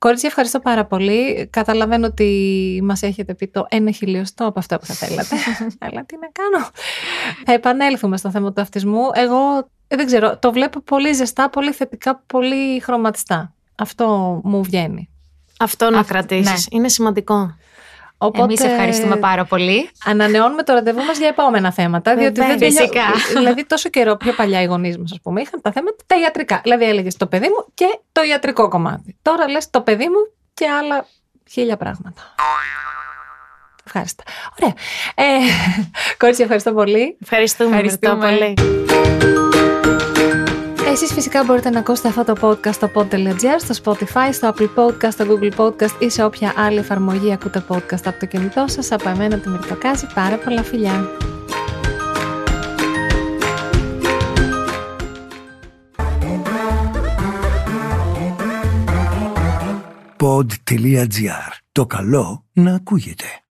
Κορίτσια, 0.00 0.28
ευχαριστώ 0.28 0.60
πάρα 0.60 0.84
πολύ. 0.84 1.46
Καταλαβαίνω 1.46 2.06
ότι 2.06 2.80
μας 2.84 3.02
έχετε 3.02 3.34
πει 3.34 3.48
το 3.48 3.66
ένα 3.68 3.90
χιλιοστό 3.90 4.46
από 4.46 4.58
αυτό 4.58 4.78
που 4.78 4.86
θα 4.86 4.94
θέλατε. 4.94 5.36
Αλλά 5.84 6.04
τι 6.04 6.16
να 6.16 6.28
κάνω. 6.32 6.68
Θα 7.44 7.52
επανέλθουμε 7.52 8.16
στο 8.16 8.30
θέμα 8.30 8.52
του 8.52 8.60
αυτισμού. 8.60 9.02
Εγώ 9.12 9.68
ε, 9.88 9.96
δεν 9.96 10.06
ξέρω, 10.06 10.38
το 10.38 10.52
βλέπω 10.52 10.80
πολύ 10.80 11.12
ζεστά, 11.12 11.50
πολύ 11.50 11.72
θετικά, 11.72 12.22
πολύ 12.26 12.80
χρωματιστά. 12.80 13.54
Αυτό 13.74 14.40
μου 14.44 14.62
βγαίνει. 14.62 15.08
Αυτό 15.58 15.90
να 15.90 16.02
κρατήσεις. 16.02 16.68
Ναι. 16.70 16.78
Είναι 16.78 16.88
σημαντικό. 16.88 17.56
Οπότε, 18.22 18.42
Εμείς 18.42 18.60
ευχαριστούμε 18.60 19.16
πάρα 19.16 19.44
πολύ. 19.44 19.90
Ανανεώνουμε 20.04 20.62
το 20.62 20.72
ραντεβού 20.72 21.02
μας 21.04 21.18
για 21.18 21.28
επόμενα 21.28 21.72
θέματα. 21.72 22.14
Διότι 22.16 22.40
δεν 22.40 22.58
φυσικά. 22.58 23.02
δηλαδή 23.36 23.64
τόσο 23.64 23.88
καιρό 23.88 24.16
πιο 24.16 24.32
παλιά 24.32 24.62
οι 24.62 24.64
γονείς 24.64 24.98
μας, 24.98 25.12
ας 25.12 25.18
πούμε, 25.22 25.40
είχαν 25.40 25.60
τα 25.60 25.72
θέματα 25.72 25.96
τα 26.06 26.20
ιατρικά. 26.20 26.60
Δηλαδή 26.62 26.84
έλεγες 26.84 27.16
το 27.16 27.26
παιδί 27.26 27.46
μου 27.46 27.66
και 27.74 27.98
το 28.12 28.22
ιατρικό 28.22 28.68
κομμάτι. 28.68 29.16
Τώρα 29.22 29.48
λες 29.48 29.70
το 29.70 29.80
παιδί 29.80 30.08
μου 30.08 30.32
και 30.54 30.66
άλλα 30.66 31.06
χίλια 31.50 31.76
πράγματα. 31.76 32.34
Ευχαριστώ. 33.84 34.22
Ωραία. 34.60 34.74
Ε, 35.14 35.38
Κόρτσι, 36.18 36.42
ευχαριστώ 36.42 36.72
πολύ. 36.72 37.16
Ευχαριστούμε, 37.22 37.70
ευχαριστούμε. 37.70 38.30
πολύ. 38.30 38.54
Εσείς 40.90 41.12
φυσικά 41.12 41.44
μπορείτε 41.44 41.70
να 41.70 41.78
ακούσετε 41.78 42.08
αυτό 42.08 42.24
το 42.24 42.34
podcast 42.40 42.72
στο 42.72 42.90
pod.gr, 42.94 43.58
στο 43.58 43.74
Spotify, 43.84 44.32
στο 44.32 44.54
Apple 44.54 44.68
Podcast, 44.74 45.10
στο 45.10 45.24
Google 45.28 45.56
Podcast 45.56 45.94
ή 45.98 46.10
σε 46.10 46.24
όποια 46.24 46.52
άλλη 46.56 46.78
εφαρμογή 46.78 47.32
ακούτε 47.32 47.64
podcast 47.68 48.02
από 48.04 48.18
το 48.18 48.26
κινητό 48.26 48.64
σας. 48.68 48.92
Από 48.92 49.08
εμένα 49.08 49.38
τη 49.38 49.48
Μυρτοκάζη, 49.48 50.06
πάρα 50.14 50.36
πολλά 50.36 50.62
φιλιά. 50.62 51.08
Pod.gr. 60.16 61.52
Το 61.72 61.86
καλό 61.86 62.44
να 62.52 62.74
ακούγεται. 62.74 63.40